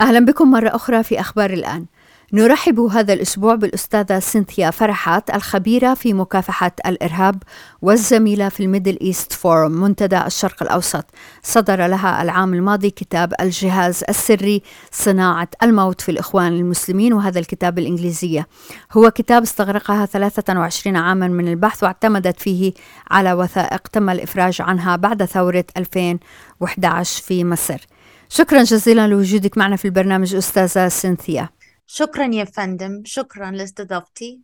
أهلا 0.00 0.20
بكم 0.20 0.50
مرة 0.50 0.68
أخرى 0.68 1.02
في 1.02 1.20
أخبار 1.20 1.50
الآن. 1.50 1.86
نرحب 2.32 2.80
هذا 2.80 3.12
الأسبوع 3.12 3.54
بالأستاذة 3.54 4.18
سينثيا 4.18 4.70
فرحات 4.70 5.34
الخبيرة 5.34 5.94
في 5.94 6.12
مكافحة 6.12 6.72
الإرهاب 6.86 7.42
والزميلة 7.82 8.48
في 8.48 8.62
ال 8.62 8.67
Middle 8.67 8.98
East 9.02 9.32
Forum 9.32 9.72
منتدى 9.72 10.26
الشرق 10.26 10.62
الأوسط. 10.62 11.04
صدر 11.42 11.86
لها 11.86 12.22
العام 12.22 12.54
الماضي 12.54 12.90
كتاب 12.90 13.32
الجهاز 13.40 14.04
السري 14.08 14.62
صناعة 14.92 15.48
الموت 15.62 16.00
في 16.00 16.10
الإخوان 16.10 16.52
المسلمين 16.52 17.12
وهذا 17.12 17.38
الكتاب 17.38 17.74
بالإنجليزية. 17.74 18.46
هو 18.92 19.10
كتاب 19.10 19.42
استغرقها 19.42 20.06
23 20.06 20.96
عاما 20.96 21.28
من 21.28 21.48
البحث 21.48 21.82
واعتمدت 21.82 22.40
فيه 22.40 22.72
على 23.10 23.32
وثائق 23.32 23.88
تم 23.88 24.10
الإفراج 24.10 24.62
عنها 24.62 24.96
بعد 24.96 25.24
ثورة 25.24 25.64
2011 25.76 27.22
في 27.22 27.44
مصر. 27.44 27.86
شكرا 28.28 28.62
جزيلا 28.62 29.06
لوجودك 29.06 29.58
معنا 29.58 29.76
في 29.76 29.84
البرنامج 29.84 30.34
أستاذة 30.34 30.88
سينثيا. 30.88 31.55
شكرا 31.86 32.34
يا 32.34 32.44
فندم 32.44 33.02
شكرا 33.04 33.50
لاستضافتي. 33.50 34.40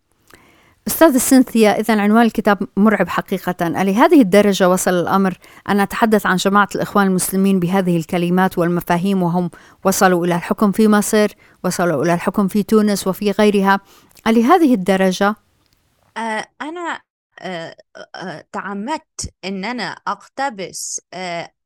أستاذ 0.86 1.18
سينثيا 1.18 1.80
إذا 1.80 2.00
عنوان 2.00 2.22
الكتاب 2.22 2.68
مرعب 2.76 3.08
حقيقة. 3.08 3.68
لهذه 3.68 4.20
الدرجة 4.20 4.68
وصل 4.68 4.90
الأمر؟ 4.90 5.38
أن 5.68 5.82
نتحدث 5.82 6.26
عن 6.26 6.36
جماعة 6.36 6.68
الإخوان 6.74 7.06
المسلمين 7.06 7.60
بهذه 7.60 7.96
الكلمات 7.96 8.58
والمفاهيم 8.58 9.22
وهم 9.22 9.50
وصلوا 9.84 10.26
إلى 10.26 10.34
الحكم 10.34 10.72
في 10.72 10.88
مصر 10.88 11.28
وصلوا 11.64 12.04
إلى 12.04 12.14
الحكم 12.14 12.48
في 12.48 12.62
تونس 12.62 13.06
وفي 13.06 13.30
غيرها. 13.30 13.80
لهذه 14.26 14.74
الدرجة؟ 14.74 15.36
آه 16.16 16.46
أنا 16.62 17.00
آه 17.40 17.76
آه 18.14 18.44
تعمدت 18.52 19.34
أن 19.44 19.64
أنا 19.64 19.96
أقتبس 20.06 21.00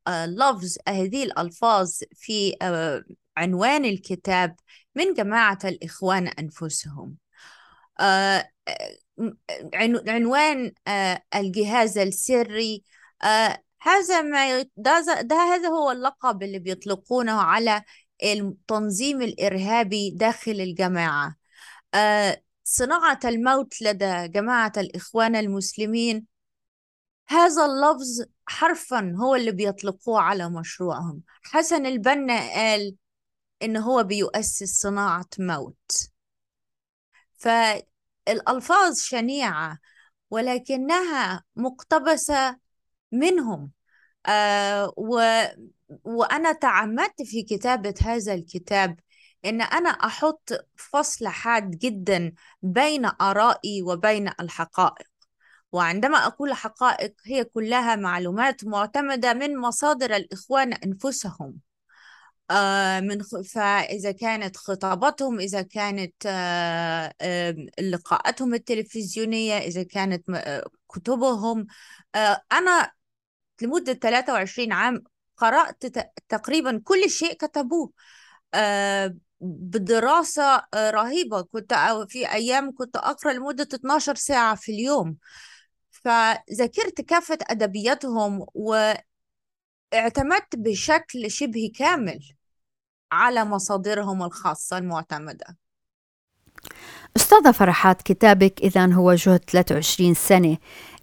لفظ 0.09 0.75
هذه 0.89 1.23
الألفاظ 1.23 1.91
في 2.15 2.55
عنوان 3.37 3.85
الكتاب 3.85 4.55
من 4.95 5.13
جماعة 5.13 5.59
الإخوان 5.65 6.27
أنفسهم. 6.27 7.15
آه 7.99 8.49
عنوان 10.07 10.71
آه 10.87 11.23
الجهاز 11.35 11.97
السري. 11.97 12.83
آه 13.23 13.63
هذا 13.81 14.21
ما 14.21 14.61
ده, 14.61 15.21
ده 15.21 15.35
هذا 15.35 15.67
هو 15.69 15.91
اللقب 15.91 16.43
اللي 16.43 16.59
بيطلقونه 16.59 17.41
على 17.41 17.83
التنظيم 18.23 19.21
الإرهابي 19.21 20.11
داخل 20.11 20.51
الجماعة. 20.51 21.35
آه 21.93 22.41
صناعة 22.63 23.19
الموت 23.25 23.81
لدى 23.81 24.27
جماعة 24.27 24.71
الإخوان 24.77 25.35
المسلمين. 25.35 26.25
هذا 27.27 27.65
اللفظ 27.65 28.25
حرفا 28.47 29.15
هو 29.19 29.35
اللي 29.35 29.51
بيطلقوه 29.51 30.21
على 30.21 30.49
مشروعهم. 30.49 31.21
حسن 31.43 31.85
البنا 31.85 32.39
قال 32.53 32.95
إن 33.63 33.77
هو 33.77 34.03
بيؤسس 34.03 34.81
صناعة 34.81 35.29
موت. 35.39 35.91
فالألفاظ 37.37 38.97
شنيعة 38.99 39.77
ولكنها 40.31 41.43
مقتبسة 41.55 42.57
منهم. 43.11 43.71
آه 44.25 44.93
و 44.97 45.21
وأنا 46.03 46.51
تعمدت 46.51 47.21
في 47.21 47.43
كتابة 47.43 47.93
هذا 48.01 48.33
الكتاب 48.33 48.99
إن 49.45 49.61
أنا 49.61 49.89
أحط 49.89 50.49
فصل 50.75 51.27
حاد 51.27 51.71
جدا 51.71 52.33
بين 52.61 53.05
آرائي 53.05 53.81
وبين 53.83 54.27
الحقائق. 54.39 55.07
وعندما 55.71 56.17
أقول 56.27 56.53
حقائق 56.53 57.15
هي 57.25 57.43
كلها 57.43 57.95
معلومات 57.95 58.65
معتمدة 58.65 59.33
من 59.33 59.57
مصادر 59.57 60.15
الإخوان 60.15 60.73
أنفسهم. 60.73 61.66
من 63.01 63.43
فإذا 63.43 64.11
كانت 64.11 64.57
خطاباتهم 64.57 65.39
إذا 65.39 65.61
كانت 65.61 66.13
آه 66.25 67.13
آه 67.21 67.55
لقاءاتهم 67.81 68.53
التلفزيونية 68.53 69.57
إذا 69.57 69.83
كانت 69.83 70.25
كتبهم. 70.89 71.67
أنا 72.51 72.91
لمدة 73.61 73.93
23 73.93 74.71
عام 74.71 75.03
قرأت 75.37 75.85
تقريبا 76.29 76.81
كل 76.85 77.09
شيء 77.09 77.33
كتبوه. 77.33 77.91
بدراسة 79.41 80.63
رهيبة. 80.75 81.41
كنت 81.41 81.73
في 82.09 82.31
أيام 82.31 82.75
كنت 82.75 82.97
أقرأ 82.97 83.33
لمدة 83.33 83.67
12 83.73 84.15
ساعة 84.15 84.55
في 84.55 84.71
اليوم. 84.71 85.17
فذاكرت 85.91 87.01
كافة 87.01 87.37
أدبياتهم 87.49 88.45
واعتمدت 88.53 90.55
بشكل 90.55 91.31
شبه 91.31 91.71
كامل. 91.75 92.36
على 93.11 93.45
مصادرهم 93.45 94.23
الخاصة 94.23 94.77
المعتمدة. 94.77 95.45
أستاذة 97.17 97.51
فرحات 97.51 98.01
كتابك 98.01 98.61
إذا 98.61 98.93
هو 98.93 99.13
جهد 99.13 99.39
23 99.39 100.13
سنة. 100.13 100.57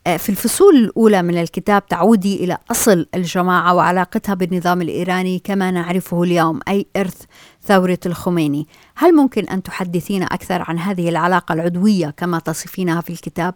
آه، 0.07 0.17
في 0.17 0.29
الفصول 0.29 0.77
الأولى 0.77 1.23
من 1.23 1.41
الكتاب 1.41 1.87
تعودي 1.87 2.45
إلى 2.45 2.59
أصل 2.71 3.07
الجماعة 3.15 3.75
وعلاقتها 3.75 4.35
بالنظام 4.35 4.83
الإيراني 4.83 5.39
كما 5.39 5.71
نعرفه 5.71 6.23
اليوم 6.23 6.61
أي 6.69 6.87
إرث 6.97 7.23
ثورة 7.63 7.99
الخميني. 8.07 8.69
هل 8.97 9.13
ممكن 9.15 9.49
أن 9.49 9.63
تحدثينا 9.63 10.27
أكثر 10.27 10.63
عن 10.69 10.79
هذه 10.79 11.09
العلاقة 11.09 11.53
العدوية 11.53 12.11
كما 12.11 12.39
تصفينها 12.39 13.01
في 13.01 13.11
الكتاب؟ 13.11 13.55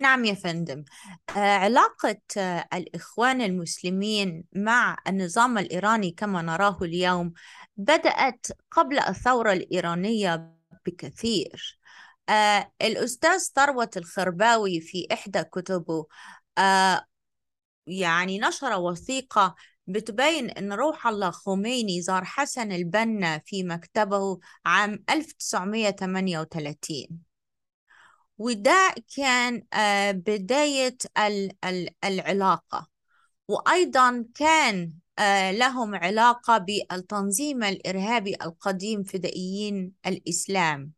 نعم 0.00 0.24
يا 0.24 0.34
فندم. 0.34 0.84
آه، 1.36 1.38
علاقة 1.38 2.16
آه، 2.36 2.68
الإخوان 2.74 3.40
المسلمين 3.42 4.44
مع 4.52 4.96
النظام 5.08 5.58
الإيراني 5.58 6.10
كما 6.10 6.42
نراه 6.42 6.78
اليوم 6.82 7.32
بدأت 7.76 8.46
قبل 8.70 8.98
الثورة 8.98 9.52
الإيرانية 9.52 10.54
بكثير. 10.86 11.78
آه 12.28 12.72
الأستاذ 12.82 13.38
ثروت 13.38 13.96
الخرباوي 13.96 14.80
في 14.80 15.06
إحدى 15.12 15.42
كتبه 15.44 16.06
يعني 17.86 18.38
نشر 18.38 18.72
وثيقة 18.80 19.54
بتبين 19.86 20.50
أن 20.50 20.72
روح 20.72 21.06
الله 21.06 21.30
خميني 21.30 22.02
زار 22.02 22.24
حسن 22.24 22.72
البنا 22.72 23.38
في 23.38 23.62
مكتبه 23.64 24.38
عام 24.66 25.04
1938 25.10 27.29
وده 28.40 28.94
كان 29.16 29.62
آه 29.72 30.10
بداية 30.12 30.96
العلاقة. 32.04 32.88
وأيضا 33.48 34.24
كان 34.34 34.92
آه 35.18 35.50
لهم 35.52 35.94
علاقة 35.94 36.58
بالتنظيم 36.58 37.64
الإرهابي 37.64 38.34
القديم 38.42 39.02
فدائيين 39.02 39.92
الإسلام. 40.06 40.92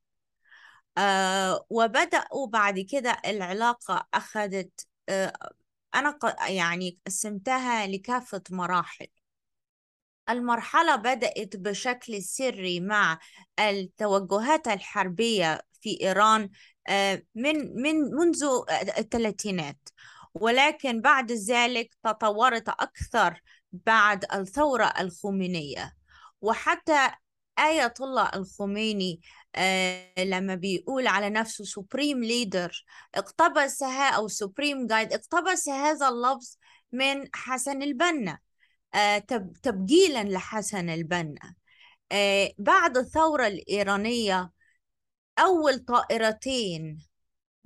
آه 0.98 1.66
وبدأوا 1.70 2.46
بعد 2.46 2.80
كده 2.80 3.16
العلاقة 3.26 4.08
أخذت 4.14 4.86
أنا 5.94 6.18
يعني 6.48 6.98
قسمتها 7.06 7.86
لكافة 7.86 8.42
مراحل. 8.50 9.06
المرحلة 10.28 10.96
بدأت 10.96 11.56
بشكل 11.56 12.22
سري 12.22 12.80
مع 12.80 13.18
التوجهات 13.60 14.68
الحربية 14.68 15.60
في 15.80 15.98
إيران 16.02 16.50
من 17.34 17.82
من 17.82 17.96
منذ 18.14 18.44
الثلاثينات. 18.98 19.88
ولكن 20.34 21.00
بعد 21.00 21.32
ذلك 21.32 21.94
تطورت 22.04 22.68
أكثر 22.68 23.40
بعد 23.72 24.24
الثورة 24.34 24.84
الخمينية. 24.84 25.92
وحتى 26.40 27.10
آية 27.58 27.94
الله 28.00 28.30
الخميني 28.34 29.20
آه 29.56 30.24
لما 30.24 30.54
بيقول 30.54 31.06
على 31.06 31.30
نفسه 31.30 31.64
supreme 31.64 32.24
leader 32.24 32.84
اقتبسها 33.14 34.10
أو 34.10 34.28
سوبريم 34.28 34.86
جايد 34.86 35.12
اقتبس 35.12 35.68
هذا 35.68 36.08
اللفظ 36.08 36.56
من 36.92 37.28
حسن 37.34 37.82
البنا. 37.82 38.38
آه 38.94 39.18
تبجيلا 39.62 40.24
لحسن 40.24 40.90
البنا. 40.90 41.54
آه 42.12 42.52
بعد 42.58 42.96
الثورة 42.96 43.46
الإيرانية 43.46 44.50
أول 45.38 45.78
طائرتين 45.78 46.98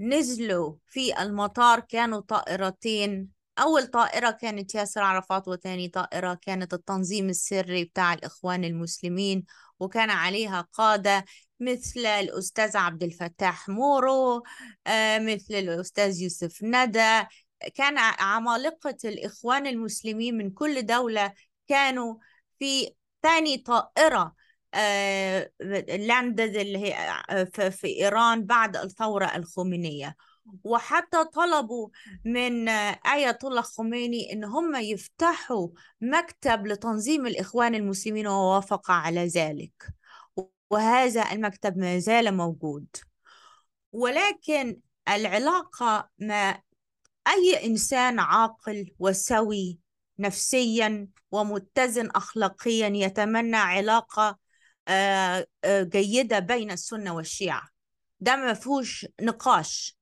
نزلوا 0.00 0.74
في 0.86 1.22
المطار 1.22 1.80
كانوا 1.80 2.20
طائرتين. 2.20 3.28
أول 3.58 3.86
طائرة 3.86 4.30
كانت 4.30 4.74
ياسر 4.74 5.00
عرفات 5.02 5.48
وثاني 5.48 5.88
طائرة 5.88 6.34
كانت 6.34 6.74
التنظيم 6.74 7.28
السري 7.28 7.84
بتاع 7.84 8.14
الإخوان 8.14 8.64
المسلمين 8.64 9.44
وكان 9.80 10.10
عليها 10.10 10.60
قادة 10.72 11.24
مثل 11.60 12.00
الأستاذ 12.06 12.76
عبد 12.76 13.02
الفتاح 13.02 13.68
مورو 13.68 14.42
آه، 14.86 15.18
مثل 15.18 15.54
الأستاذ 15.54 16.22
يوسف 16.22 16.58
ندى. 16.62 17.22
كان 17.74 17.98
عمالقة 17.98 18.96
الإخوان 19.04 19.66
المسلمين 19.66 20.36
من 20.38 20.50
كل 20.50 20.86
دولة 20.86 21.32
كانوا 21.68 22.14
في 22.58 22.94
ثاني 23.22 23.58
طائرة 23.58 24.34
آه، 24.74 25.50
لاندد 25.98 26.56
اللي 26.56 26.78
هي 26.78 26.94
آه، 27.30 27.44
في 27.44 27.86
إيران 27.86 28.44
بعد 28.44 28.76
الثورة 28.76 29.36
الخمينية. 29.36 30.16
وحتى 30.64 31.24
طلبوا 31.24 31.88
من 32.24 32.68
آية 32.68 33.38
الله 33.44 33.62
خميني 33.62 34.32
إن 34.32 34.44
هم 34.44 34.76
يفتحوا 34.76 35.68
مكتب 36.00 36.66
لتنظيم 36.66 37.26
الإخوان 37.26 37.74
المسلمين 37.74 38.26
ووافق 38.26 38.90
على 38.90 39.26
ذلك. 39.26 39.86
وهذا 40.70 41.32
المكتب 41.32 41.78
ما 41.78 41.98
زال 41.98 42.36
موجود. 42.36 42.86
ولكن 43.92 44.80
العلاقة 45.08 46.08
مع 46.18 46.62
أي 47.28 47.66
إنسان 47.66 48.18
عاقل 48.18 48.94
وسوي 48.98 49.78
نفسيا 50.18 51.08
ومتزن 51.32 52.10
أخلاقيا 52.10 52.88
يتمنى 52.88 53.56
علاقة 53.56 54.28
آه، 54.28 54.34
آه، 54.34 54.45
جيدة 55.66 56.38
بين 56.38 56.70
السنة 56.70 57.14
والشيعة. 57.14 57.68
ده 58.20 58.36
ما 58.36 58.54
فيهوش 58.54 59.06
نقاش. 59.20 59.96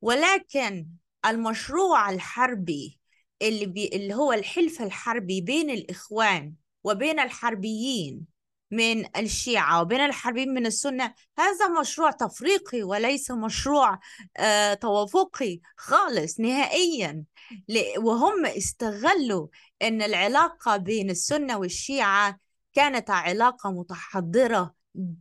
ولكن 0.00 0.86
المشروع 1.26 2.10
الحربي 2.10 3.00
اللي, 3.42 3.66
بي 3.66 3.90
اللي 3.92 4.14
هو 4.14 4.32
الحلف 4.32 4.82
الحربي 4.82 5.40
بين 5.40 5.70
الإخوان 5.70 6.54
وبين 6.84 7.20
الحربيين 7.20 8.26
من 8.70 9.16
الشيعة 9.16 9.80
وبين 9.80 10.00
الحربيين 10.00 10.54
من 10.54 10.66
السنة 10.66 11.14
هذا 11.38 11.80
مشروع 11.80 12.10
تفريقي 12.10 12.82
وليس 12.82 13.30
مشروع 13.30 13.98
آه 14.36 14.74
توافقي 14.74 15.60
خالص 15.76 16.40
نهائيا. 16.40 17.24
وهم 17.98 18.46
استغلوا 18.46 19.46
أن 19.82 20.02
العلاقة 20.02 20.76
بين 20.76 21.10
السنة 21.10 21.58
والشيعة 21.58 22.38
كانت 22.72 23.10
علاقة 23.10 23.70
متحضرة 23.72 24.74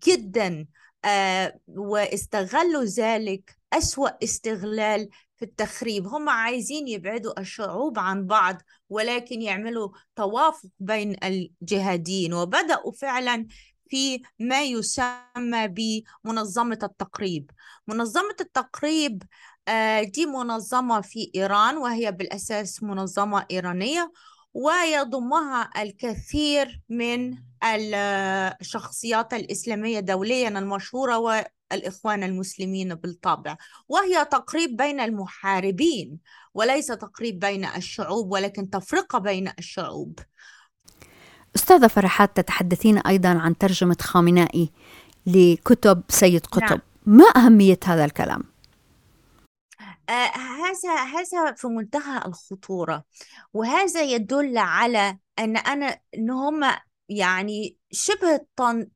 جدا 0.08 0.68
آه 1.06 1.60
واستغلوا 1.68 2.84
ذلك 2.84 3.58
أسوأ 3.74 4.24
استغلال 4.24 5.10
في 5.38 5.46
التخريب. 5.46 6.08
هم 6.08 6.30
عايزين 6.30 6.88
يبعدوا 6.88 7.40
الشعوب 7.40 8.00
عن 8.00 8.28
بعض 8.28 8.62
ولكن 8.90 9.42
يعملوا 9.42 9.90
توافق 10.16 10.70
بين 10.80 11.16
الجهادين 11.24 12.34
وبدأوا 12.34 12.92
فعلا 12.92 13.48
في 13.90 14.22
ما 14.40 14.62
يسمى 14.62 15.68
بمنظمة 16.26 16.80
التقريب. 16.84 17.52
منظمة 17.88 18.36
التقريب 18.42 19.24
آه، 19.68 20.04
دي 20.04 20.26
منظمة 20.26 21.02
في 21.02 21.32
إيران 21.36 21.78
وهي 21.78 22.12
بالأساس 22.12 22.84
منظمة 22.84 23.46
إيرانية. 23.52 24.12
ويضمها 24.54 25.70
الكثير 25.78 26.82
من 26.90 27.38
الشخصيات 27.64 29.34
الإسلامية 29.34 30.00
دوليا 30.00 30.48
المشهورة 30.48 31.18
والإخوان 31.18 32.24
المسلمين 32.24 32.96
بالطبع 32.96 33.58
وهي 33.90 34.26
تقريب 34.26 34.78
بين 34.78 35.00
المحاربين 35.00 36.18
وليس 36.54 36.88
تقريب 36.88 37.40
بين 37.40 37.66
الشعوب 37.66 38.32
ولكن 38.32 38.70
تفرقة 38.70 39.20
بين 39.20 39.52
الشعوب 39.60 40.20
أستاذة 41.56 41.88
فرحات 41.88 42.38
تتحدثين 42.38 42.98
أيضا 42.98 43.30
عن 43.30 43.58
ترجمة 43.58 43.98
خامنائي 44.02 44.72
لكتب 45.26 46.04
سيد 46.10 46.46
قطب 46.46 46.64
نعم. 46.64 46.80
ما 47.06 47.26
أهمية 47.36 47.80
هذا 47.86 48.06
الكلام؟ 48.06 48.51
هذا 50.12 50.96
هذا 50.96 51.54
في 51.56 51.68
منتهى 51.68 52.26
الخطورة 52.26 53.04
وهذا 53.54 54.02
يدل 54.02 54.58
على 54.58 55.18
أن 55.40 55.58
أنا 55.58 56.00
أن 56.16 56.30
هم 56.30 56.64
يعني 57.10 57.78
شبه 57.92 58.40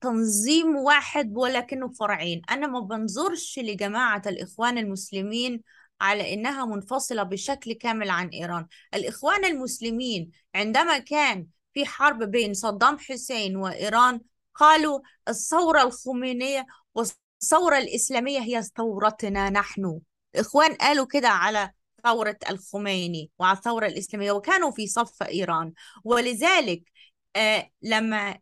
تنظيم 0.02 0.76
واحد 0.76 1.38
ولكنه 1.38 1.88
فرعين. 1.88 2.42
أنا 2.50 2.68
ما 2.68 2.80
بنظرش 2.80 3.60
لجماعة 3.60 4.22
الإخوان 4.28 4.78
المسلمين 4.78 5.62
على 6.02 6.34
إنها 6.34 6.66
منفصلة 6.66 7.24
بشكل 7.24 7.74
كامل 7.74 8.10
عن 8.10 8.28
إيران. 8.28 8.68
الإخوان 8.94 9.46
المسلمين 9.46 10.32
عندما 10.56 10.98
كان 10.98 11.48
في 11.74 11.86
حرب 11.86 12.24
بين 12.24 12.54
صدام 12.54 12.98
حسين 12.98 13.58
وإيران 13.58 14.22
قالوا 14.56 15.00
الثورة 15.28 15.84
الخمينية 15.84 16.66
والثورة 16.96 17.78
الإسلامية 17.78 18.40
هي 18.40 18.64
ثورتنا 18.64 19.50
نحن. 19.50 20.00
إخوان 20.36 20.74
قالوا 20.76 21.06
كده 21.06 21.28
على 21.30 21.72
ثورة 22.04 22.38
الخميني 22.50 23.32
وعلى 23.40 23.58
الثورة 23.58 23.88
الإسلامية 23.88 24.32
وكانوا 24.32 24.72
في 24.72 24.88
صف 24.88 25.24
إيران. 25.24 25.74
ولذلك 26.04 26.84
آه، 27.36 27.70
لما 27.82 28.38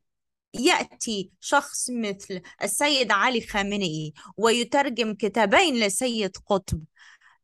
يأتي 0.54 1.32
شخص 1.40 1.90
مثل 1.90 2.42
السيد 2.64 3.12
علي 3.12 3.42
خامنئي 3.42 4.14
ويترجم 4.38 5.14
كتابين 5.14 5.80
لسيد 5.80 6.38
قطب 6.46 6.82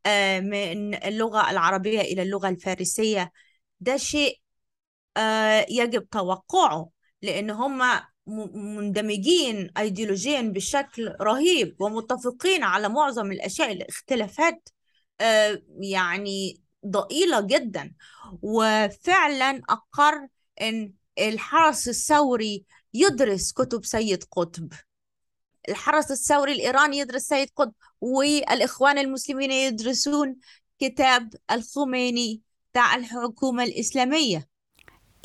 آه، 0.05 0.39
من 0.39 0.95
اللغة 0.95 1.51
العربية 1.51 2.01
إلى 2.01 2.21
اللغة 2.21 2.49
الفارسية 2.49 3.31
ده 3.79 3.97
شيء 3.97 4.41
آه، 5.17 5.65
يجب 5.69 6.09
توقعه 6.09 6.89
لأن 7.21 7.49
هم 7.49 7.81
مندمجين 8.53 9.71
أيديولوجيا 9.77 10.41
بشكل 10.41 11.15
رهيب 11.21 11.75
ومتفقين 11.81 12.63
على 12.63 12.89
معظم 12.89 13.31
الأشياء 13.31 13.71
الاختلافات 13.71 14.69
آه، 15.21 15.61
يعني 15.79 16.61
ضئيلة 16.87 17.41
جدا. 17.41 17.93
وفعلا 18.41 19.61
أقر 19.69 20.27
أن 20.61 20.93
الحرس 21.19 21.87
الثوري 21.87 22.65
يدرس 22.93 23.51
كتب 23.51 23.85
سيد 23.85 24.23
قطب. 24.23 24.73
الحرس 25.69 26.11
الثوري 26.11 26.51
الإيراني 26.51 26.97
يدرس 26.97 27.21
سيد 27.21 27.49
قطب 27.55 27.73
والإخوان 28.01 28.97
المسلمين 28.97 29.51
يدرسون 29.51 30.35
كتاب 30.79 31.33
الخميني 31.51 32.41
تاع 32.73 32.95
الحكومة 32.95 33.63
الإسلامية. 33.63 34.47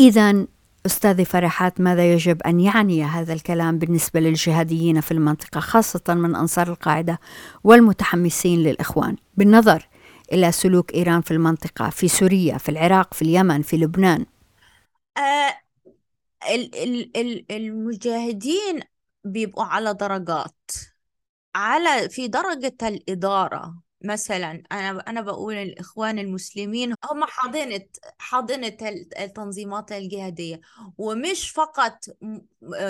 إذا 0.00 0.46
أستاذي 0.86 1.24
فرحات 1.24 1.80
ماذا 1.80 2.12
يجب 2.12 2.42
أن 2.42 2.60
يعني 2.60 3.04
هذا 3.04 3.32
الكلام 3.32 3.78
بالنسبة 3.78 4.20
للجهاديين 4.20 5.00
في 5.00 5.12
المنطقة 5.12 5.60
خاصة 5.60 6.02
من 6.08 6.36
أنصار 6.36 6.68
القاعدة 6.68 7.20
والمتحمسين 7.64 8.62
للإخوان؟ 8.62 9.16
بالنظر 9.36 9.88
إلى 10.32 10.52
سلوك 10.52 10.94
إيران 10.94 11.20
في 11.20 11.30
المنطقة 11.30 11.90
في 11.90 12.08
سوريا 12.08 12.58
في 12.58 12.68
العراق 12.68 13.14
في 13.14 13.22
اليمن 13.22 13.62
في 13.62 13.76
لبنان. 13.76 14.26
آه 15.16 15.54
المجاهدين 17.50 18.80
بيبقوا 19.24 19.64
على 19.64 19.94
درجات 19.94 20.70
على 21.54 22.08
في 22.08 22.28
درجة 22.28 22.76
الإدارة. 22.82 23.83
مثلا 24.04 24.62
أنا 24.72 25.00
أنا 25.00 25.20
بقول 25.20 25.54
الإخوان 25.54 26.18
المسلمين 26.18 26.94
هم 27.10 27.24
حاضنة 27.24 27.86
حاضنة 28.18 28.76
التنظيمات 29.18 29.92
الجهادية 29.92 30.60
ومش 30.98 31.50
فقط 31.50 31.98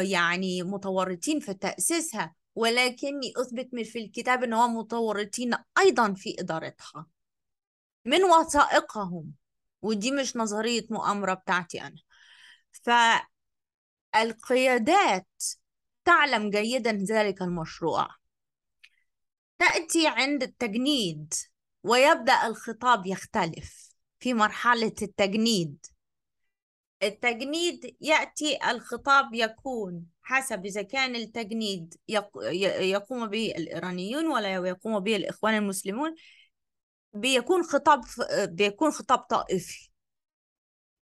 يعني 0.01 0.63
متورطين 0.63 1.41
في 1.41 1.55
تأسيسها 1.55 2.35
ولكني 2.55 3.33
أثبت 3.37 3.87
في 3.87 3.99
الكتاب 3.99 4.45
إن 4.45 4.53
هم 4.53 4.77
متورطين 4.77 5.55
أيضا 5.79 6.15
في 6.15 6.37
إدارتها. 6.39 7.07
من 8.05 8.25
وثائقهم 8.25 9.33
ودي 9.83 10.11
مش 10.11 10.37
نظرية 10.37 10.87
مؤامرة 10.91 11.35
بتاعتي 11.35 11.83
أنا. 11.83 11.97
فالقيادات 14.13 15.29
تعلم 16.05 16.51
جيدا 16.51 16.93
ذلك 16.93 17.43
المشروع. 17.43 18.09
تأتي 19.59 20.07
عند 20.07 20.43
التجنيد 20.43 21.35
ويبدأ 21.83 22.47
الخطاب 22.47 23.07
يختلف 23.07 23.91
في 24.21 24.35
مرحلة 24.35 24.95
التجنيد. 25.03 25.87
التجنيد 27.03 27.97
يأتي 28.01 28.71
الخطاب 28.71 29.35
يكون 29.35 30.07
حسب 30.23 30.67
إذا 30.67 30.83
كان 30.83 31.17
التجنيد 31.17 31.95
يقوم 32.81 33.27
به 33.27 33.55
الإيرانيون 33.57 34.27
ولا 34.27 34.55
يقوم 34.55 35.01
به 35.01 35.17
الإخوان 35.17 35.55
المسلمون 35.55 36.15
بيكون 37.13 37.63
خطاب 37.63 38.01
بيكون 38.49 38.91
خطاب 38.91 39.19
طائفي. 39.19 39.91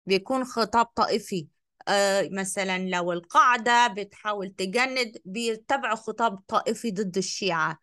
بيكون 0.06 0.44
خطاب 0.44 0.86
طائفي. 0.86 1.48
آه 1.88 2.28
مثلا 2.32 2.78
لو 2.78 3.12
القاعدة 3.12 3.86
بتحاول 3.86 4.50
تجند 4.50 5.16
بيتبعوا 5.24 5.96
خطاب 5.96 6.38
طائفي 6.48 6.90
ضد 6.90 7.16
الشيعة. 7.16 7.78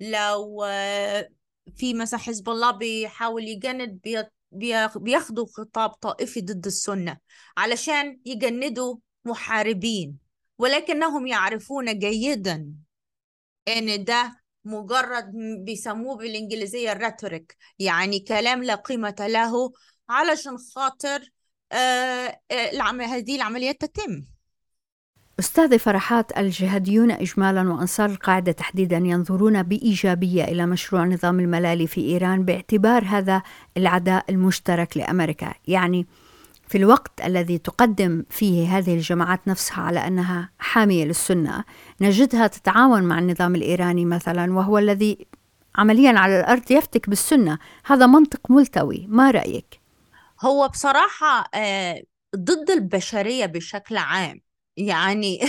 لو 0.00 0.64
آه، 0.64 1.28
في 1.76 1.94
مثلا 1.94 2.20
حزب 2.20 2.48
الله 2.48 2.70
بيحاول 2.70 3.42
يجند 3.44 4.00
بياخدوا 4.96 5.46
خطاب 5.46 5.90
طائفي 5.90 6.40
ضد 6.40 6.66
السنة 6.66 7.18
علشان 7.56 8.20
يجندوا 8.26 8.96
محاربين 9.24 10.18
ولكنهم 10.58 11.26
يعرفون 11.26 11.98
جيدا 11.98 12.74
إن 13.68 14.04
ده 14.04 14.40
مجرد 14.64 15.32
بيسموه 15.64 16.16
بالإنجليزية 16.16 16.92
الريتوريك 16.92 17.56
يعني 17.78 18.20
كلام 18.20 18.62
لا 18.64 18.74
قيمة 18.74 19.14
له 19.20 19.72
علشان 20.08 20.58
خاطر 20.58 21.30
آه, 21.72 22.40
آه، 22.50 23.02
هذه 23.02 23.36
العمليات 23.36 23.80
تتم. 23.84 24.35
أستاذ 25.40 25.78
فرحات 25.78 26.38
الجهاديون 26.38 27.10
إجمالا 27.10 27.72
وأنصار 27.72 28.10
القاعدة 28.10 28.52
تحديدا 28.52 28.96
ينظرون 28.96 29.62
بإيجابية 29.62 30.44
إلى 30.44 30.66
مشروع 30.66 31.04
نظام 31.04 31.40
الملالي 31.40 31.86
في 31.86 32.00
إيران 32.00 32.44
باعتبار 32.44 33.04
هذا 33.04 33.42
العداء 33.76 34.24
المشترك 34.30 34.96
لأمريكا. 34.96 35.54
يعني 35.68 36.06
في 36.68 36.78
الوقت 36.78 37.20
الذي 37.24 37.58
تقدم 37.58 38.24
فيه 38.30 38.78
هذه 38.78 38.94
الجماعات 38.94 39.48
نفسها 39.48 39.82
على 39.82 40.06
أنها 40.06 40.50
حامية 40.58 41.04
للسنة 41.04 41.64
نجدها 42.00 42.46
تتعاون 42.46 43.02
مع 43.02 43.18
النظام 43.18 43.54
الإيراني 43.54 44.04
مثلا 44.04 44.54
وهو 44.54 44.78
الذي 44.78 45.26
عمليا 45.76 46.18
على 46.18 46.40
الأرض 46.40 46.70
يفتك 46.70 47.08
بالسنة. 47.08 47.58
هذا 47.86 48.06
منطق 48.06 48.50
ملتوي. 48.50 49.06
ما 49.08 49.30
رأيك؟ 49.30 49.80
هو 50.40 50.68
بصراحة 50.68 51.50
آه، 51.54 52.02
ضد 52.36 52.70
البشرية 52.70 53.46
بشكل 53.46 53.96
عام. 53.96 54.45
يعني 54.76 55.40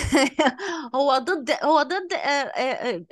هو 0.96 1.18
ضد 1.18 1.52
هو 1.63 1.82
ضد 1.84 2.13
آه، 2.13 2.18
آه، 2.18 3.06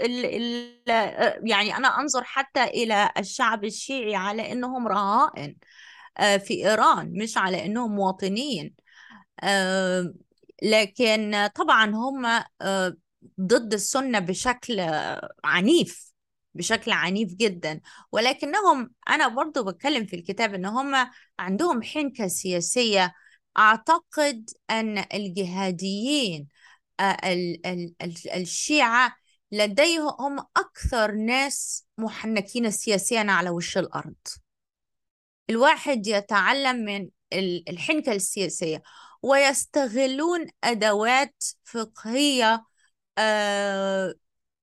آه، 0.89 1.39
يعني 1.43 1.77
أنا 1.77 1.87
أنظر 1.99 2.23
حتى 2.23 2.63
إلى 2.63 3.11
الشعب 3.17 3.63
الشيعي 3.65 4.15
على 4.15 4.51
إنهم 4.51 4.87
رهائن 4.87 5.55
في 6.39 6.53
إيران 6.67 7.13
مش 7.23 7.37
على 7.37 7.65
إنهم 7.65 7.95
مواطنين 7.95 8.75
لكن 10.63 11.49
طبعا 11.55 11.85
هم 11.95 12.25
ضد 13.41 13.73
السنة 13.73 14.19
بشكل 14.19 14.79
عنيف 15.43 16.11
بشكل 16.55 16.91
عنيف 16.91 17.33
جدا. 17.33 17.81
ولكنهم 18.11 18.91
أنا 19.09 19.27
برضو 19.27 19.63
بتكلم 19.63 20.05
في 20.05 20.15
الكتاب 20.15 20.53
إن 20.53 20.65
هم 20.65 20.95
عندهم 21.39 21.83
حنكة 21.83 22.27
سياسية 22.27 23.13
أعتقد 23.57 24.49
أن 24.69 25.05
الجهاديين 25.13 26.47
آه، 26.99 27.17
الشيعة 28.35 29.15
لديهم 29.51 30.39
أكثر 30.57 31.11
ناس 31.11 31.85
محنكين 31.97 32.71
سياسيا 32.71 33.25
على 33.31 33.49
وش 33.49 33.77
الأرض. 33.77 34.15
الواحد 35.49 36.07
يتعلم 36.07 36.75
من 36.75 37.09
الحنكة 37.69 38.11
السياسية 38.11 38.81
ويستغلون 39.21 40.47
أدوات 40.63 41.43
فقهية 41.63 42.65
آه، 43.17 44.13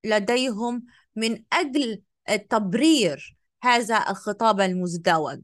لديهم 0.05 0.87
من 1.17 1.45
أجل 1.53 2.03
تبرير 2.51 3.37
هذا 3.63 4.11
الخطاب 4.11 4.61
المزدوج. 4.61 5.41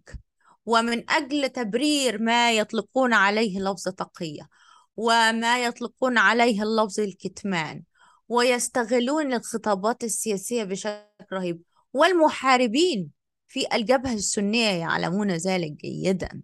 ومن 0.68 1.10
أجل 1.10 1.48
تبرير 1.48 2.22
ما 2.22 2.52
يطلقون 2.52 3.12
عليه 3.12 3.60
لفظ 3.60 3.82
تقية 3.82 4.48
وما 4.96 5.64
يطلقون 5.64 6.18
عليه 6.18 6.62
اللفظ 6.62 7.00
الكتمان 7.00 7.82
ويستغلون 8.28 9.32
الخطابات 9.32 10.04
السياسية 10.04 10.64
بشكل 10.64 11.02
رهيب. 11.32 11.62
والمحاربين 11.92 13.10
في 13.48 13.66
الجبهة 13.74 14.14
السنية 14.14 14.70
يعلمون 14.70 15.30
ذلك 15.30 15.72
جيدا 15.72 16.42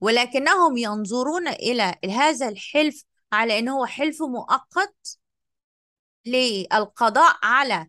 ولكنهم 0.00 0.76
ينظرون 0.76 1.48
إلى 1.48 1.94
هذا 2.10 2.48
الحلف 2.48 3.04
على 3.32 3.58
أنه 3.58 3.86
حلف 3.86 4.22
مؤقت 4.22 5.18
للقضاء 6.26 7.36
على 7.42 7.86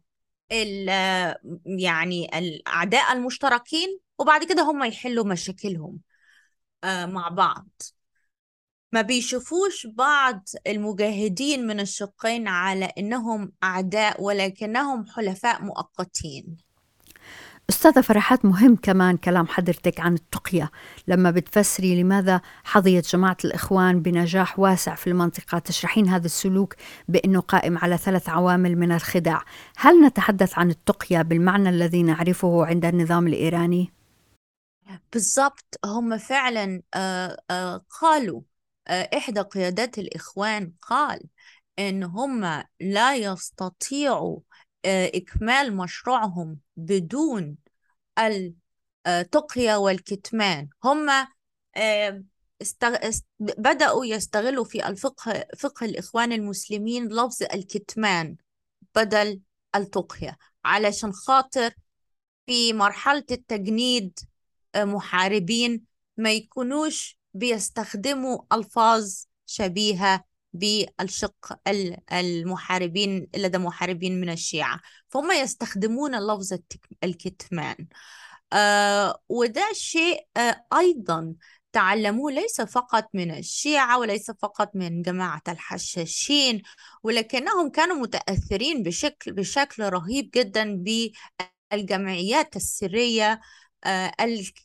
يعني 1.66 2.38
الأعداء 2.40 3.14
المشتركين 3.14 4.03
وبعد 4.20 4.44
كده 4.44 4.62
هم 4.62 4.84
يحلوا 4.84 5.26
مشاكلهم 5.26 6.00
آه، 6.84 7.06
مع 7.06 7.30
بعض. 7.30 7.68
ما 8.94 9.02
بيشوفوش 9.02 9.88
بعض 9.88 10.44
المجاهدين 10.68 11.68
من 11.68 11.80
الشقين 11.80 12.48
على 12.48 12.86
إنهم 12.86 13.52
أعداء 13.64 14.24
ولكنهم 14.24 15.06
حلفاء 15.06 15.62
مؤقتين. 15.62 16.58
أستاذة 17.70 18.02
فرحات 18.02 18.46
مهم 18.46 18.76
كمان 18.76 19.18
كلام 19.18 19.48
حضرتك 19.48 20.00
عن 20.00 20.14
التقية. 20.14 20.72
لما 21.08 21.32
بتفسري 21.32 22.04
لماذا 22.04 22.42
حظيت 22.64 23.08
جماعة 23.08 23.38
الإخوان 23.46 24.02
بنجاح 24.02 24.60
واسع 24.60 24.96
في 24.96 25.08
المنطقة 25.08 25.60
تشرحين 25.60 26.08
هذا 26.08 26.26
السلوك 26.26 26.76
بأنه 27.08 27.40
قائم 27.40 27.78
على 27.78 27.98
ثلاث 27.98 28.30
عوامل 28.30 28.76
من 28.78 28.92
الخداع. 28.92 29.44
هل 29.78 30.06
نتحدث 30.06 30.60
عن 30.60 30.70
التقية 30.70 31.22
بالمعنى 31.22 31.70
الذي 31.70 32.04
نعرفه 32.04 32.66
عند 32.66 32.86
النظام 32.86 33.28
الإيراني؟ 33.28 34.03
بالضبط 35.14 35.80
هم 35.86 36.18
فعلا 36.18 36.82
آه، 36.94 37.38
آه، 37.52 37.86
قالوا 38.02 38.42
آه، 38.88 39.10
إحدى 39.18 39.40
قيادات 39.42 39.98
الإخوان 40.00 40.74
قال 40.82 41.22
إن 41.80 42.04
هم 42.04 42.64
لا 42.80 43.16
يستطيعوا 43.16 44.40
إكمال 44.86 45.78
مشروعهم 45.78 46.60
بدون 46.78 47.58
التقية 49.08 49.76
والكتمان. 49.76 50.70
هم 50.84 51.10
استغ... 52.62 52.96
است... 53.08 53.26
بدأوا 53.40 54.06
يستغلوا 54.06 54.66
في 54.66 54.88
الفقه 54.88 55.46
فقه 55.58 55.86
الإخوان 55.86 56.32
المسلمين 56.32 57.08
لفظ 57.08 57.44
الكتمان 57.54 58.38
بدل 58.96 59.42
التقية 59.76 60.38
علشان 60.66 61.14
خاطر 61.14 61.74
في 62.46 62.74
مرحلة 62.74 63.24
التجنيد 63.32 64.20
محاربين 64.76 65.82
ما 66.18 66.32
يكونوش 66.32 67.20
بيستخدموا 67.34 68.40
ألفاظ 68.54 69.14
شبيهة 69.46 70.24
بالشق 70.54 71.60
ال- 71.68 71.98
المحاربين 72.14 73.28
لدى 73.36 73.58
محاربين 73.58 74.22
من 74.22 74.30
الشيعة. 74.30 74.80
فهم 75.10 75.32
يستخدمون 75.32 76.16
لفظ 76.20 76.54
الكتمان. 77.04 77.88
آه 78.54 79.22
وده 79.30 79.70
شيء 79.74 80.28
آه 80.38 80.66
أيضا 80.78 81.36
تعلموه 81.74 82.32
ليس 82.32 82.62
فقط 82.62 83.08
من 83.14 83.32
الشيعة 83.38 84.00
وليس 84.00 84.32
فقط 84.32 84.72
من 84.76 85.02
جماعة 85.02 85.42
الحشاشين 85.48 86.62
ولكنهم 87.04 87.70
كانوا 87.70 87.96
متأثرين 87.96 88.84
بشكل 88.84 89.34
بشكل 89.34 89.84
رهيب 89.84 90.30
جدا 90.36 90.84
بالجمعيات 91.72 92.56
السرية 92.56 93.42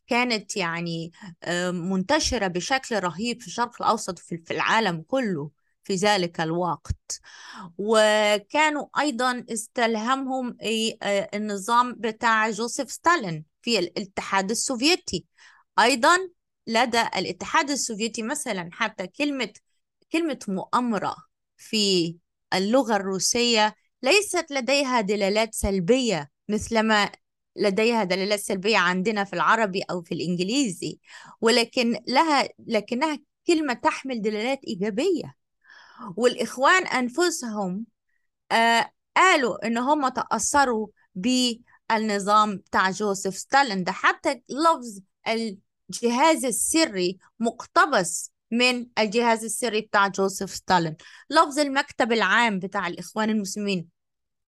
كانت 0.07 0.57
يعني 0.57 1.13
آه، 1.43 1.71
منتشرة 1.71 2.47
بشكل 2.47 3.01
رهيب 3.01 3.41
في 3.41 3.47
الشرق 3.47 3.83
الأوسط 3.83 4.19
في 4.19 4.45
العالم 4.51 5.03
كله 5.09 5.51
في 5.85 5.95
ذلك 5.95 6.41
الوقت. 6.41 7.21
وكانوا 7.79 8.87
أيضا 9.01 9.45
استلهمهم 9.53 10.57
آه، 11.03 11.29
النظام 11.35 11.95
بتاع 11.95 12.51
جوزيف 12.51 12.91
ستالين 12.91 13.45
في 13.63 13.79
الاتحاد 13.79 14.51
السوفيتي. 14.51 15.27
أيضا 15.79 16.19
لدى 16.67 17.03
الاتحاد 17.17 17.71
السوفيتي 17.71 18.23
مثلا 18.23 18.69
حتى 18.73 19.07
كلمة 19.07 19.53
كلمة 20.13 20.39
مؤامرة 20.49 21.17
في 21.57 22.17
اللغة 22.55 22.97
الروسية 22.97 23.75
ليست 24.03 24.47
لديها 24.51 25.01
دلالات 25.01 25.55
سلبية 25.55 26.31
مثلما 26.49 27.11
لديها 27.59 28.05
دلالات 28.05 28.41
سلبية 28.41 28.79
عندنا 28.79 29.25
في 29.25 29.33
العربي 29.33 29.83
أو 29.83 30.03
في 30.03 30.15
الإنجليزي 30.15 30.99
ولكن 31.41 32.01
لها 32.09 32.49
لكنها 32.67 33.19
كلمة 33.47 33.75
تحمل 33.75 34.23
دلالات 34.23 34.61
إيجابية. 34.65 35.37
والإخوان 36.17 36.87
أنفسهم 36.87 37.87
آه 38.53 38.91
قالوا 39.17 39.67
إن 39.67 39.79
هم 39.79 40.09
تأثروا 40.09 40.89
بالنظام 41.15 42.57
بتاع 42.57 42.91
جوزيف 42.91 43.37
ستالين 43.37 43.85
ده. 43.85 43.93
حتى 43.93 44.43
لفظ 44.49 45.01
الجهاز 45.29 46.45
السري 46.45 47.19
مقتبس 47.41 48.33
من 48.51 48.87
الجهاز 48.99 49.45
السري 49.45 49.81
بتاع 49.81 50.09
جوزيف 50.09 50.51
ستالين. 50.51 50.97
لفظ 51.31 51.59
المكتب 51.59 52.13
العام 52.13 52.59
بتاع 52.59 52.87
الإخوان 52.87 53.31
المسلمين 53.31 53.98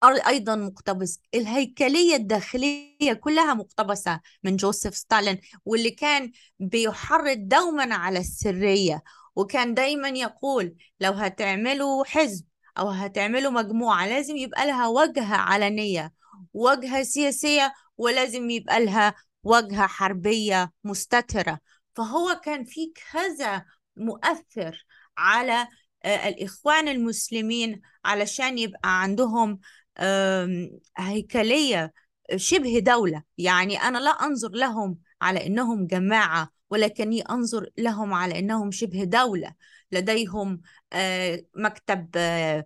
أيضا 0.05 0.57
مقتبس. 0.57 1.21
الهيكلية 1.35 2.17
الداخلية 2.17 3.13
كلها 3.21 3.55
مقتبسة 3.55 4.21
من 4.45 4.57
جوزيف 4.57 4.97
ستالين 4.97 5.41
واللي 5.65 5.91
كان 5.91 6.33
بيحرض 6.61 7.37
دوما 7.39 7.95
على 7.95 8.19
السرية 8.19 9.03
وكان 9.37 9.75
دايما 9.75 10.09
يقول 10.09 10.77
لو 11.01 11.13
هتعملوا 11.13 12.05
حزب 12.05 12.45
أو 12.79 12.89
هتعملوا 12.89 13.51
مجموعة 13.51 14.07
لازم 14.07 14.37
يبقى 14.37 14.67
لها 14.67 14.87
وجهة 14.87 15.37
علنية 15.37 16.13
وجهة 16.55 17.03
سياسية 17.03 17.75
ولازم 17.97 18.51
يبقى 18.51 18.85
لها 18.85 19.15
وجهة 19.45 19.87
حربية 19.87 20.73
مستترة. 20.85 21.59
فهو 21.97 22.41
كان 22.45 22.65
في 22.65 22.93
كذا 23.13 23.65
مؤثر 23.97 24.87
على 25.19 25.69
آه، 26.05 26.29
الإخوان 26.29 26.89
المسلمين 26.89 27.81
علشان 28.05 28.59
يبقى 28.59 29.03
عندهم 29.03 29.61
آم، 30.01 30.71
هيكلية 30.99 31.93
شبه 32.37 32.79
دولة. 32.79 33.23
يعني 33.39 33.77
أنا 33.83 33.99
لا 33.99 34.11
أنظر 34.11 34.51
لهم 34.51 34.99
على 35.23 35.47
إنهم 35.47 35.87
جماعة 35.87 36.51
ولكني 36.71 37.23
أنظر 37.23 37.71
لهم 37.79 38.15
على 38.15 38.39
إنهم 38.39 38.71
شبه 38.71 39.05
دولة. 39.05 39.55
لديهم 39.93 40.61
آه، 40.93 41.45
مكتب 41.57 42.09
آه، 42.17 42.65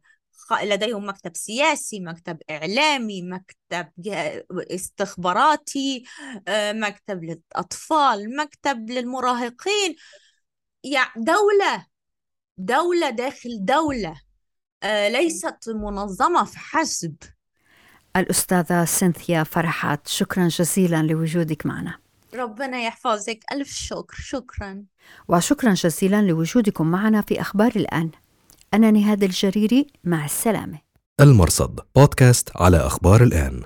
لديهم 0.62 1.08
مكتب 1.08 1.36
سياسي 1.36 2.00
مكتب 2.00 2.38
إعلامي 2.50 3.22
مكتب 3.22 3.88
استخباراتي 4.70 6.04
آه، 6.48 6.72
مكتب 6.72 7.24
للأطفال 7.24 8.36
مكتب 8.36 8.90
للمراهقين. 8.90 9.96
يعني 10.84 11.12
دولة 11.16 11.86
دولة 12.58 13.10
داخل 13.10 13.64
دولة. 13.64 14.20
ليست 14.84 15.68
منظمة 15.68 16.44
فحسب. 16.44 17.14
الأستاذة 18.16 18.84
سينثيا 18.84 19.42
فرحات 19.42 20.08
شكرا 20.08 20.48
جزيلا 20.48 21.02
لوجودك 21.02 21.66
معنا. 21.66 21.98
ربنا 22.34 22.80
يحفظك. 22.80 23.40
ألف 23.52 23.72
شكر. 23.72 24.16
شكرا. 24.16 24.84
وشكرا 25.28 25.74
جزيلا 25.74 26.22
لوجودكم 26.22 26.86
معنا 26.86 27.20
في 27.20 27.40
أخبار 27.40 27.72
الآن. 27.76 28.10
أنا 28.74 28.90
نهاد 28.90 29.22
الجريري 29.22 29.86
مع 30.04 30.24
السلامة. 30.24 30.78
المرصد 31.20 31.80
بودكاست 31.96 32.50
على 32.56 32.76
أخبار 32.76 33.22
الآن. 33.22 33.62